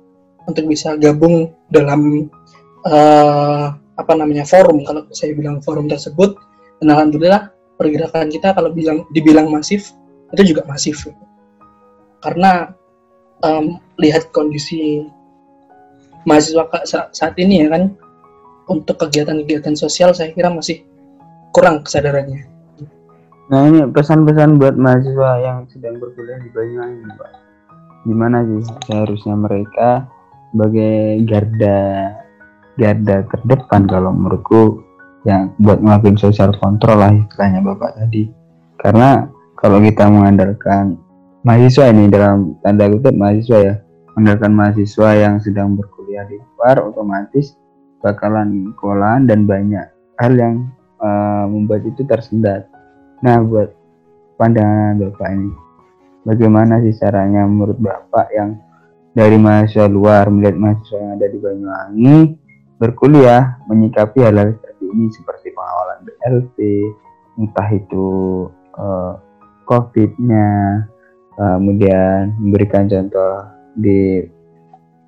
untuk 0.47 0.71
bisa 0.71 0.95
gabung 0.95 1.51
dalam 1.75 2.31
eh, 2.87 3.67
apa 3.99 4.13
namanya 4.15 4.47
forum 4.47 4.87
kalau 4.87 5.03
saya 5.11 5.35
bilang 5.35 5.59
forum 5.61 5.91
tersebut 5.91 6.39
dan 6.79 6.95
alhamdulillah 6.95 7.51
pergerakan 7.77 8.31
kita 8.31 8.55
kalau 8.55 8.71
bilang 8.71 9.03
dibilang 9.11 9.51
masif 9.51 9.91
itu 10.33 10.55
juga 10.55 10.65
masif 10.65 11.05
karena 12.23 12.73
em, 13.45 13.77
lihat 14.01 14.31
kondisi 14.31 15.05
mahasiswa 16.25 16.65
saat 17.13 17.35
ini 17.37 17.67
ya 17.67 17.69
kan 17.75 17.93
untuk 18.71 18.97
kegiatan-kegiatan 19.03 19.75
sosial 19.75 20.15
saya 20.15 20.31
kira 20.31 20.49
masih 20.49 20.87
kurang 21.51 21.83
kesadarannya. 21.85 22.47
Nah 23.51 23.69
ini 23.69 23.85
pesan-pesan 23.91 24.57
buat 24.57 24.79
mahasiswa 24.79 25.31
yang 25.43 25.67
sedang 25.69 26.01
berkuliah 26.01 26.41
di 26.41 26.49
Banyuwangi 26.55 27.11
Pak. 27.19 27.31
Gimana 28.03 28.43
sih 28.43 28.63
seharusnya 28.87 29.35
mereka 29.39 30.11
sebagai 30.51 31.23
garda 31.25 31.79
garda 32.77 33.17
terdepan 33.31 33.87
kalau 33.87 34.11
menurutku 34.11 34.83
yang 35.23 35.55
buat 35.63 35.79
ngelakuin 35.79 36.19
social 36.19 36.51
control 36.59 36.99
lah 36.99 37.13
istilahnya 37.15 37.63
Bapak 37.63 37.95
tadi. 37.95 38.27
Karena 38.83 39.31
kalau 39.55 39.79
kita 39.79 40.11
mengandalkan 40.11 40.99
mahasiswa 41.47 41.95
ini 41.95 42.11
dalam 42.11 42.59
tanda 42.67 42.91
kutip 42.91 43.15
mahasiswa 43.15 43.59
ya, 43.63 43.75
mengandalkan 44.15 44.53
mahasiswa 44.53 45.09
yang 45.15 45.35
sedang 45.39 45.79
berkuliah 45.79 46.27
di 46.27 46.43
luar 46.59 46.83
otomatis 46.83 47.55
bakalan 48.03 48.75
kewalahan 48.83 49.31
dan 49.31 49.47
banyak 49.47 49.87
hal 50.19 50.33
yang 50.35 50.67
eh, 50.99 51.45
membuat 51.47 51.87
itu 51.87 52.03
tersendat. 52.03 52.67
Nah, 53.23 53.39
buat 53.47 53.71
pandangan 54.35 54.99
Bapak 54.99 55.29
ini, 55.31 55.51
bagaimana 56.23 56.83
sih 56.83 56.95
caranya 56.99 57.47
menurut 57.47 57.79
Bapak 57.79 58.31
yang 58.35 58.59
dari 59.13 59.37
mahasiswa 59.37 59.87
luar 59.93 60.33
melihat 60.33 60.57
mahasiswa 60.57 60.97
yang 60.97 61.13
ada 61.21 61.27
di 61.29 61.39
Banyuwangi 61.39 62.19
berkuliah 62.81 63.63
menyikapi 63.71 64.19
hal-hal 64.25 64.57
seperti 64.59 64.85
ini 64.91 65.07
seperti 65.15 65.55
pengawalan 65.55 65.99
BLT, 66.03 66.59
entah 67.39 67.69
itu 67.71 68.09
eh, 68.75 69.13
COVID-nya, 69.71 70.51
eh, 71.39 71.55
kemudian 71.63 72.35
memberikan 72.43 72.91
contoh 72.91 73.47
di 73.79 74.27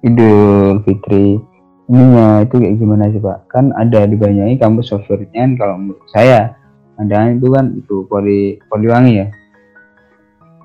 Idul 0.05 0.85
Fitri 0.85 1.41
ininya 1.89 2.45
itu 2.45 2.61
kayak 2.61 2.77
gimana 2.81 3.11
sih 3.13 3.21
Pak? 3.21 3.49
Kan 3.51 3.73
ada 3.75 4.07
di 4.07 4.17
Banyuwangi 4.17 4.61
kampus 4.61 4.93
favoritnya 4.93 5.43
kan 5.49 5.53
kalau 5.59 5.75
menurut 5.81 6.07
saya 6.13 6.55
ada 6.95 7.27
itu 7.33 7.51
kan 7.51 7.75
itu 7.75 8.07
Poli 8.07 8.61
Poliwangi 8.71 9.13
ya. 9.19 9.27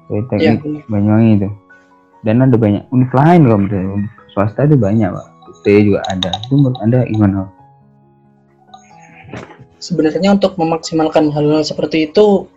Ya, 0.09 0.57
Politeknik 0.57 0.89
Banyuwangi 0.89 1.31
itu. 1.37 1.49
Dan 2.25 2.41
ada 2.41 2.57
banyak 2.57 2.83
univ 2.89 3.11
lain 3.13 3.41
loh 3.45 3.61
menurut 3.61 4.09
swasta 4.33 4.65
itu 4.65 4.75
banyak 4.75 5.07
Pak. 5.13 5.27
UT 5.47 5.65
juga 5.69 6.01
ada. 6.09 6.31
Itu 6.49 6.57
menurut 6.57 6.77
Anda 6.81 7.05
gimana? 7.05 7.47
Sebenarnya 9.79 10.35
untuk 10.35 10.59
memaksimalkan 10.59 11.31
hal-hal 11.31 11.63
seperti 11.63 12.11
itu 12.11 12.49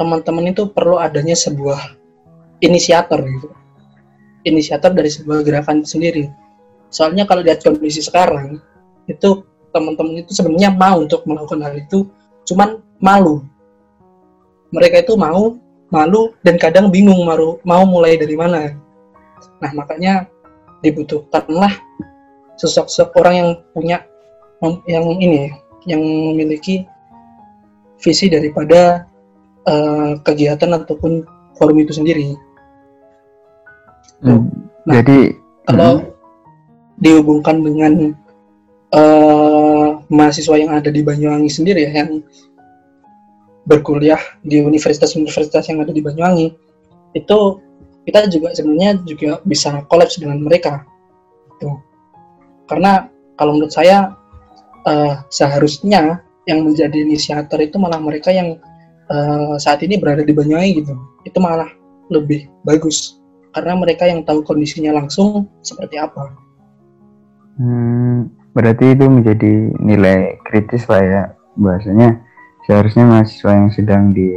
teman-teman 0.00 0.54
itu 0.54 0.70
perlu 0.72 0.96
adanya 0.96 1.36
sebuah 1.36 1.98
inisiator 2.64 3.20
gitu. 3.20 3.50
Inisiator 4.48 4.94
dari 4.94 5.10
sebuah 5.12 5.44
gerakan 5.44 5.84
itu 5.84 5.98
sendiri. 5.98 6.24
Soalnya 6.88 7.28
kalau 7.28 7.44
lihat 7.44 7.60
kondisi 7.60 8.00
sekarang 8.00 8.62
itu 9.10 9.44
teman-teman 9.74 10.22
itu 10.22 10.32
sebenarnya 10.32 10.72
mau 10.72 11.02
untuk 11.02 11.24
melakukan 11.28 11.60
hal 11.64 11.74
itu, 11.76 12.08
cuman 12.48 12.80
malu. 13.00 13.44
Mereka 14.72 15.04
itu 15.04 15.16
mau, 15.16 15.56
malu 15.92 16.32
dan 16.40 16.56
kadang 16.56 16.88
bingung 16.88 17.22
mau 17.28 17.60
mau 17.62 17.84
mulai 17.84 18.16
dari 18.16 18.32
mana. 18.32 18.72
Nah 19.60 19.70
makanya 19.76 20.26
dibutuhkanlah 20.80 21.76
sosok-sosok 22.56 23.14
orang 23.20 23.34
yang 23.36 23.48
punya 23.76 23.98
yang 24.88 25.04
ini 25.20 25.52
yang 25.84 26.00
memiliki 26.00 26.88
visi 28.00 28.26
daripada 28.32 29.06
eh, 29.68 30.18
kegiatan 30.24 30.74
ataupun 30.74 31.22
forum 31.54 31.76
itu 31.78 31.94
sendiri. 31.94 32.34
Hmm, 34.22 34.48
Nah, 34.82 34.98
Jadi 34.98 35.38
Kalau 35.62 36.02
dihubungkan 36.98 37.62
dengan 37.62 38.14
eh, 38.90 39.88
mahasiswa 40.10 40.58
yang 40.58 40.74
ada 40.74 40.90
di 40.90 41.06
Banyuwangi 41.06 41.50
sendiri 41.50 41.86
ya, 41.86 42.02
yang 42.02 42.22
berkuliah 43.66 44.18
di 44.42 44.58
universitas-universitas 44.58 45.70
yang 45.70 45.82
ada 45.82 45.94
di 45.94 46.02
Banyuwangi, 46.02 46.48
itu 47.14 47.38
kita 48.02 48.26
juga 48.26 48.50
sebenarnya 48.54 48.98
juga 49.06 49.38
bisa 49.46 49.86
kolaps 49.86 50.18
dengan 50.18 50.42
mereka. 50.42 50.82
Tuh. 51.62 51.78
Karena 52.66 53.06
kalau 53.38 53.58
menurut 53.58 53.70
saya 53.70 54.14
eh, 54.86 55.14
seharusnya 55.30 56.22
yang 56.50 56.66
menjadi 56.66 57.06
inisiator 57.06 57.62
itu 57.62 57.78
malah 57.78 58.02
mereka 58.02 58.34
yang 58.34 58.58
eh, 59.06 59.54
saat 59.62 59.82
ini 59.86 59.98
berada 59.98 60.26
di 60.26 60.34
Banyuwangi 60.34 60.82
gitu. 60.82 60.94
Itu 61.22 61.38
malah 61.38 61.70
lebih 62.10 62.50
bagus 62.66 63.22
karena 63.52 63.76
mereka 63.76 64.08
yang 64.08 64.24
tahu 64.24 64.42
kondisinya 64.42 64.96
langsung 64.96 65.46
seperti 65.60 66.00
apa. 66.00 66.32
Hmm, 67.60 68.32
berarti 68.56 68.96
itu 68.96 69.04
menjadi 69.06 69.52
nilai 69.76 70.40
kritis 70.48 70.88
lah 70.88 71.02
ya 71.04 71.22
bahasanya 71.60 72.16
seharusnya 72.64 73.04
mahasiswa 73.04 73.50
yang 73.52 73.70
sedang 73.70 74.10
di 74.10 74.28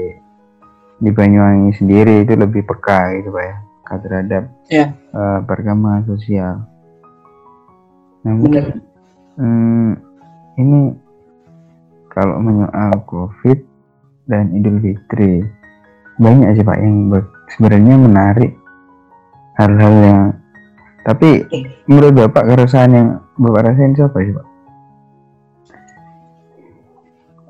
di 0.96 1.10
Banyuwangi 1.12 1.76
sendiri 1.76 2.24
itu 2.24 2.34
lebih 2.34 2.64
peka 2.64 3.14
gitu 3.20 3.30
pak 3.30 3.44
ya 3.44 3.56
terhadap 4.02 4.44
Ya. 4.66 4.86
eh, 4.92 5.40
perkembangan 5.46 6.10
sosial. 6.10 6.66
Nah, 8.26 8.34
Benar. 8.42 8.66
hmm, 9.38 9.90
ini 10.58 10.80
kalau 12.10 12.42
menyoal 12.42 12.98
COVID 13.06 13.60
dan 14.26 14.50
Idul 14.58 14.82
Fitri 14.82 15.46
banyak 16.18 16.58
sih 16.58 16.66
pak 16.66 16.80
yang 16.82 17.12
sebenarnya 17.54 17.96
menarik 18.00 18.52
hal-hal 19.60 19.94
yang 20.02 20.22
tapi 21.06 21.46
menurut 21.86 22.26
bapak 22.26 22.50
keresahan 22.50 22.90
yang 22.90 23.08
bapak 23.38 23.70
rasain 23.70 23.94
siapa 23.94 24.18
sih 24.26 24.34
pak? 24.34 24.46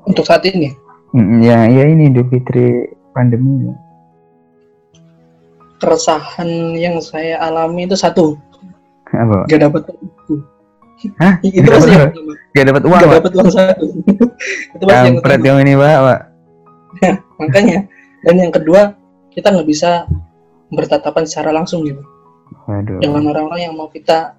Untuk 0.06 0.24
saat 0.24 0.42
ini 0.46 0.70
Ya, 1.42 1.64
ya 1.66 1.84
ini 1.88 2.12
Idul 2.12 2.28
Fitri 2.28 2.92
pandemi. 3.16 3.72
keresahan 5.76 6.72
yang 6.72 7.04
saya 7.04 7.36
alami 7.40 7.84
itu 7.84 7.92
satu, 7.96 8.40
Apa? 9.12 9.44
Gak 9.44 9.60
dapat 9.60 9.82
Hah? 11.20 11.36
itu 11.44 11.60
Gak 11.60 11.68
pasti 11.76 11.92
yang 11.92 12.08
pertama. 12.08 12.32
Gak 12.56 12.64
dapat 12.72 12.82
uang, 12.88 13.00
Gak 13.04 13.12
dapat 13.20 13.32
uang 13.36 13.50
satu. 13.52 13.86
itu 14.74 14.84
pasti 14.88 15.04
yang 15.04 15.16
pertama. 15.20 15.44
yang 15.44 15.58
ini, 15.60 15.72
Pak, 15.76 15.98
Pak. 16.00 16.20
Makanya 17.36 17.78
dan 18.24 18.34
yang 18.40 18.52
kedua 18.52 18.80
kita 19.30 19.52
nggak 19.52 19.68
bisa 19.68 20.08
bertatapan 20.72 21.28
secara 21.28 21.52
langsung 21.52 21.84
gitu 21.84 22.00
Waduh. 22.66 22.98
dengan 22.98 23.28
orang-orang 23.30 23.70
yang 23.70 23.74
mau 23.76 23.86
kita 23.92 24.34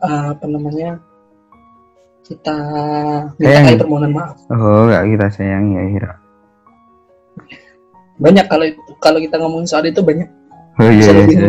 uh, 0.00 0.32
apa 0.32 0.46
namanya 0.46 1.02
kita 2.26 2.56
minta 3.38 3.78
permohonan 3.78 4.10
maaf. 4.10 4.36
Oh 4.50 4.90
nggak 4.90 5.04
kita 5.14 5.26
sayang 5.30 5.78
ya 5.78 5.82
Hira. 5.94 6.12
Banyak 8.18 8.46
kalau 8.50 8.66
kalau 8.98 9.18
kita 9.22 9.38
ngomongin 9.38 9.68
soal 9.70 9.86
itu 9.86 10.02
banyak. 10.02 10.26
Oh 10.76 10.92
iya, 10.92 11.08
iya, 11.08 11.24
iya. 11.24 11.48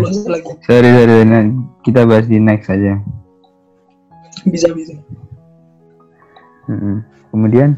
sorry 0.63 0.87
sorry 0.87 1.27
nah, 1.27 1.43
kita 1.83 2.07
bahas 2.07 2.29
di 2.29 2.39
next 2.39 2.69
aja. 2.71 3.01
Bisa 4.47 4.71
bisa. 4.71 4.93
Mm 6.69 6.77
-hmm. 6.77 6.95
kemudian? 7.33 7.69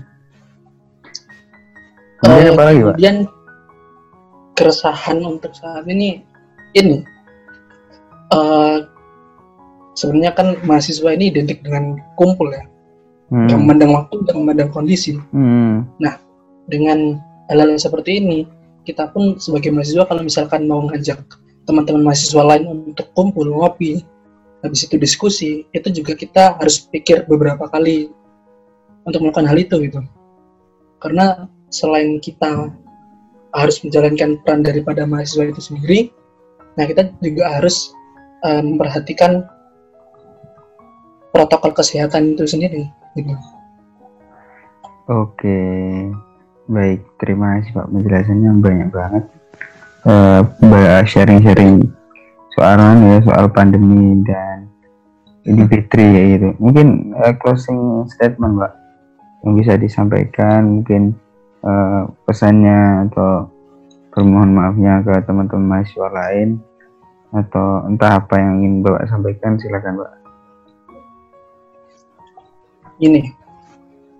Kemudian 2.19 2.51
uh, 2.51 2.53
apa 2.53 2.63
lagi 2.67 2.79
kemudian 2.83 3.17
keresahan 4.59 5.17
untuk 5.23 5.55
saat 5.55 5.87
ini 5.87 6.21
ini. 6.75 7.01
Uh, 8.29 8.85
sebenarnya 9.97 10.37
kan 10.37 10.47
mahasiswa 10.67 11.09
ini 11.17 11.33
identik 11.33 11.65
dengan 11.65 11.97
kumpul 12.13 12.53
ya 12.53 12.61
hmm. 13.29 13.47
yang 13.49 13.59
memandang 13.65 13.91
waktu 13.95 14.15
dan 14.27 14.35
memandang 14.41 14.69
kondisi 14.69 15.17
hmm. 15.33 15.85
nah 16.01 16.17
dengan 16.69 17.17
hal-hal 17.49 17.77
seperti 17.79 18.21
ini 18.21 18.45
kita 18.85 19.09
pun 19.09 19.37
sebagai 19.37 19.73
mahasiswa 19.73 20.05
kalau 20.05 20.21
misalkan 20.25 20.65
mau 20.65 20.85
ngajak 20.89 21.21
teman-teman 21.65 22.09
mahasiswa 22.09 22.41
lain 22.41 22.93
untuk 22.93 23.09
kumpul 23.13 23.45
ngopi 23.45 24.01
habis 24.65 24.85
itu 24.85 24.95
diskusi 24.99 25.51
itu 25.71 25.87
juga 25.93 26.17
kita 26.17 26.57
harus 26.57 26.89
pikir 26.89 27.25
beberapa 27.29 27.69
kali 27.69 28.11
untuk 29.07 29.23
melakukan 29.23 29.47
hal 29.47 29.57
itu 29.57 29.77
gitu 29.87 30.01
karena 30.99 31.47
selain 31.69 32.19
kita 32.19 32.73
harus 33.53 33.81
menjalankan 33.81 34.37
peran 34.45 34.61
daripada 34.61 35.05
mahasiswa 35.09 35.49
itu 35.49 35.61
sendiri, 35.61 35.99
nah 36.77 36.85
kita 36.85 37.09
juga 37.23 37.49
harus 37.49 37.93
uh, 38.45 38.61
memperhatikan 38.61 39.45
protokol 41.33 41.73
kesehatan 41.73 42.37
itu 42.37 42.45
sendiri. 42.45 42.85
Gitu. 43.17 43.33
Oke, 45.09 45.61
baik 46.69 47.01
terima 47.17 47.57
kasih 47.57 47.73
Pak 47.73 47.89
penjelasannya 47.89 48.51
banyak 48.61 48.89
banget. 48.93 49.23
Uh, 50.05 50.41
sharing-sharing 51.03 51.89
soal 52.55 52.77
ya 52.77 53.19
soal 53.25 53.45
pandemi 53.51 54.21
dan 54.23 54.69
Idul 55.49 55.65
Fitri 55.65 56.05
ya 56.05 56.23
gitu. 56.37 56.47
Mungkin 56.61 57.17
uh, 57.17 57.33
closing 57.41 58.05
statement 58.11 58.61
Pak 58.61 58.73
yang 59.41 59.57
bisa 59.57 59.79
disampaikan 59.79 60.79
mungkin 60.79 61.15
uh, 61.65 62.05
pesannya 62.27 63.09
atau 63.09 63.49
permohon 64.13 64.51
maafnya 64.53 65.01
ke 65.01 65.15
teman-teman 65.25 65.79
mahasiswa 65.79 66.09
lain 66.11 66.59
atau 67.29 67.85
entah 67.87 68.19
apa 68.19 68.35
yang 68.37 68.61
ingin 68.61 68.73
Bapak 68.85 69.09
sampaikan 69.09 69.55
silakan 69.57 70.05
Pak. 70.05 70.11
Ini 72.99 73.39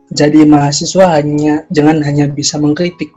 jadi 0.10 0.42
mahasiswa 0.42 1.22
hanya 1.22 1.70
jangan 1.70 2.02
hanya 2.02 2.26
bisa 2.26 2.58
mengkritik, 2.58 3.14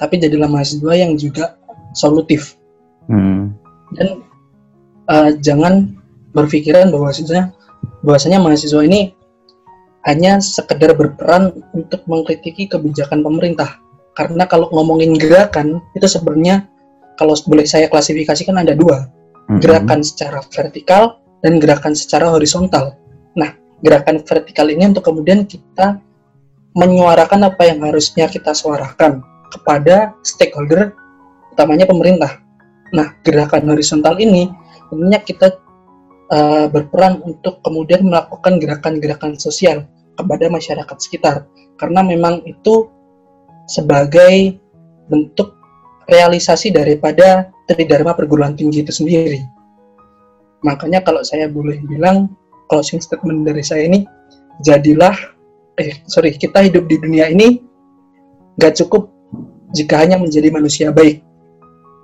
tapi 0.00 0.16
jadilah 0.16 0.48
mahasiswa 0.48 0.92
yang 0.96 1.20
juga 1.20 1.60
solutif. 1.92 2.56
Hmm. 3.12 3.52
Dan 3.92 4.24
uh, 5.12 5.36
jangan 5.44 5.92
berpikiran 6.32 6.88
bahwasanya 6.88 7.52
bahwasanya 8.00 8.40
mahasiswa 8.40 8.80
ini 8.84 9.12
hanya 10.08 10.40
sekedar 10.40 10.96
berperan 10.96 11.52
untuk 11.76 12.00
mengkritiki 12.08 12.72
kebijakan 12.72 13.20
pemerintah. 13.20 13.76
Karena 14.16 14.48
kalau 14.48 14.72
ngomongin 14.72 15.14
gerakan, 15.14 15.84
itu 15.92 16.08
sebenarnya 16.08 16.64
kalau 17.20 17.36
boleh 17.44 17.68
saya 17.68 17.86
klasifikasikan 17.92 18.56
ada 18.56 18.72
dua. 18.72 19.06
Gerakan 19.60 20.04
secara 20.04 20.44
vertikal 20.52 21.24
dan 21.40 21.56
gerakan 21.56 21.96
secara 21.96 22.28
horizontal. 22.28 22.96
Nah, 23.32 23.56
gerakan 23.82 24.22
vertikal 24.22 24.66
ini 24.68 24.90
untuk 24.90 25.06
kemudian 25.06 25.46
kita 25.46 26.02
menyuarakan 26.74 27.50
apa 27.50 27.62
yang 27.66 27.82
harusnya 27.82 28.30
kita 28.30 28.54
suarakan 28.54 29.22
kepada 29.48 30.14
stakeholder, 30.22 30.92
utamanya 31.54 31.88
pemerintah. 31.88 32.38
Nah, 32.92 33.16
gerakan 33.24 33.68
horizontal 33.72 34.16
ini 34.20 34.48
tentunya 34.88 35.20
kita 35.20 35.58
uh, 36.32 36.66
berperan 36.70 37.20
untuk 37.24 37.60
kemudian 37.64 38.04
melakukan 38.04 38.56
gerakan-gerakan 38.60 39.36
sosial 39.36 39.84
kepada 40.16 40.50
masyarakat 40.50 40.96
sekitar 40.98 41.46
karena 41.78 42.02
memang 42.02 42.42
itu 42.44 42.90
sebagai 43.68 44.58
bentuk 45.06 45.54
realisasi 46.08 46.72
daripada 46.72 47.52
Tridharma 47.68 48.16
perguruan 48.16 48.56
tinggi 48.56 48.80
itu 48.80 48.92
sendiri. 48.92 49.44
Makanya 50.64 51.04
kalau 51.04 51.20
saya 51.20 51.46
boleh 51.52 51.78
bilang 51.84 52.32
closing 52.68 53.00
statement 53.02 53.48
dari 53.48 53.64
saya 53.64 53.88
ini 53.88 54.04
jadilah 54.62 55.14
eh 55.80 55.98
sorry 56.06 56.34
kita 56.36 56.64
hidup 56.68 56.86
di 56.86 56.96
dunia 57.00 57.30
ini 57.32 57.62
gak 58.58 58.78
cukup 58.78 59.10
jika 59.74 60.04
hanya 60.04 60.20
menjadi 60.20 60.48
manusia 60.52 60.88
baik 60.94 61.22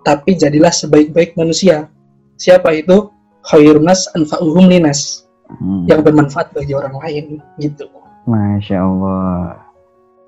tapi 0.04 0.36
jadilah 0.36 0.70
sebaik-baik 0.70 1.36
manusia 1.36 1.88
siapa 2.36 2.74
itu 2.76 3.08
khairunas 3.46 4.08
anfa'uhum 4.16 4.68
linas 4.68 5.24
hmm. 5.48 5.88
yang 5.90 6.00
bermanfaat 6.04 6.52
bagi 6.52 6.72
orang 6.76 6.94
lain 7.00 7.24
gitu 7.58 7.88
Masya 8.24 8.80
Allah. 8.80 9.60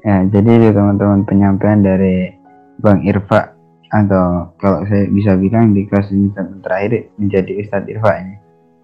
Ya, 0.04 0.22
jadi 0.28 0.50
itu 0.60 0.68
teman-teman 0.76 1.24
penyampaian 1.24 1.80
dari 1.80 2.30
Bang 2.78 3.02
Irfa 3.02 3.56
atau 3.90 4.52
kalau 4.60 4.84
saya 4.86 5.08
bisa 5.08 5.34
bilang 5.38 5.72
di 5.72 5.88
kelas 5.88 6.12
ini 6.12 6.28
terakhir 6.60 7.08
menjadi 7.16 7.52
Ustadz 7.64 7.90
Irfa 7.90 8.12
ini. 8.20 8.34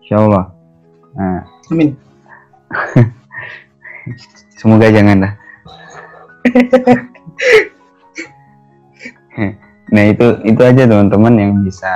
Insya 0.02 0.16
Allah. 0.24 0.44
Nah, 1.12 1.44
Amin. 1.68 1.92
Semoga 4.60 4.88
jangan 4.88 5.20
lah. 5.26 5.32
nah 9.92 10.04
itu 10.08 10.26
itu 10.48 10.62
aja 10.62 10.88
teman-teman 10.88 11.34
yang 11.36 11.52
bisa 11.60 11.92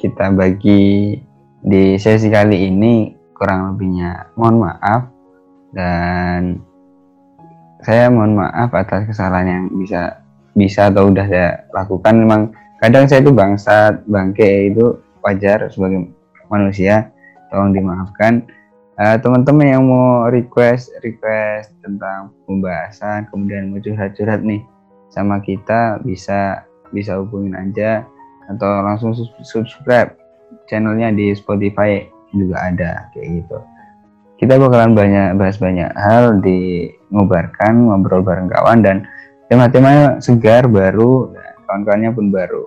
kita 0.00 0.32
bagi 0.32 1.20
di 1.60 2.00
sesi 2.00 2.32
kali 2.32 2.70
ini. 2.70 3.12
Kurang 3.36 3.76
lebihnya 3.76 4.32
mohon 4.38 4.64
maaf. 4.64 5.12
Dan 5.76 6.56
saya 7.84 8.08
mohon 8.08 8.32
maaf 8.32 8.72
atas 8.72 9.12
kesalahan 9.12 9.44
yang 9.44 9.68
bisa 9.76 10.24
bisa 10.56 10.88
atau 10.88 11.12
udah 11.12 11.28
saya 11.28 11.68
lakukan. 11.76 12.16
Memang 12.16 12.56
kadang 12.80 13.04
saya 13.04 13.20
itu 13.20 13.36
bangsa 13.36 13.92
bangke 14.08 14.72
itu 14.72 14.96
wajar 15.20 15.68
sebagai 15.68 16.08
manusia 16.48 17.12
tolong 17.50 17.72
dimaafkan. 17.74 18.46
Uh, 18.96 19.20
teman-teman 19.20 19.76
yang 19.76 19.84
mau 19.84 20.32
request 20.32 20.88
request 21.04 21.68
tentang 21.84 22.32
pembahasan 22.48 23.28
kemudian 23.28 23.68
mau 23.68 23.76
curhat-curhat 23.76 24.40
nih 24.40 24.64
sama 25.12 25.36
kita 25.44 26.00
bisa 26.00 26.64
bisa 26.96 27.20
hubungin 27.20 27.52
aja 27.52 28.08
atau 28.48 28.80
langsung 28.80 29.12
subscribe 29.44 30.16
channelnya 30.64 31.12
di 31.12 31.36
Spotify 31.36 32.08
juga 32.32 32.72
ada 32.72 33.12
kayak 33.12 33.44
gitu. 33.44 33.58
Kita 34.36 34.60
bakalan 34.60 34.92
banyak 34.92 35.36
bahas 35.40 35.56
banyak 35.56 35.92
hal 35.96 36.40
di 36.44 36.88
ngobarkan 37.08 37.88
ngobrol 37.88 38.20
bareng 38.20 38.52
kawan 38.52 38.84
dan 38.84 39.04
tema-tema 39.48 40.20
segar 40.20 40.68
baru 40.68 41.32
kawan-kawannya 41.64 42.10
pun 42.12 42.28
baru. 42.28 42.64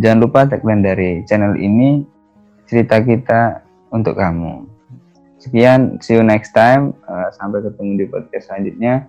Jangan 0.00 0.18
lupa 0.22 0.48
tagline 0.48 0.82
dari 0.82 1.10
channel 1.28 1.58
ini 1.58 2.06
cerita 2.64 3.02
kita 3.02 3.60
untuk 3.90 4.16
kamu. 4.16 4.66
Sekian 5.40 5.98
see 6.02 6.18
you 6.18 6.24
next 6.24 6.52
time. 6.52 6.96
Uh, 7.06 7.28
sampai 7.34 7.62
ketemu 7.64 7.90
di 8.00 8.04
podcast 8.10 8.50
selanjutnya. 8.50 9.08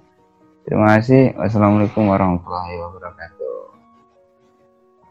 Terima 0.66 0.98
kasih. 0.98 1.34
Wassalamualaikum 1.36 2.06
warahmatullahi 2.08 2.78
wabarakatuh 2.80 3.41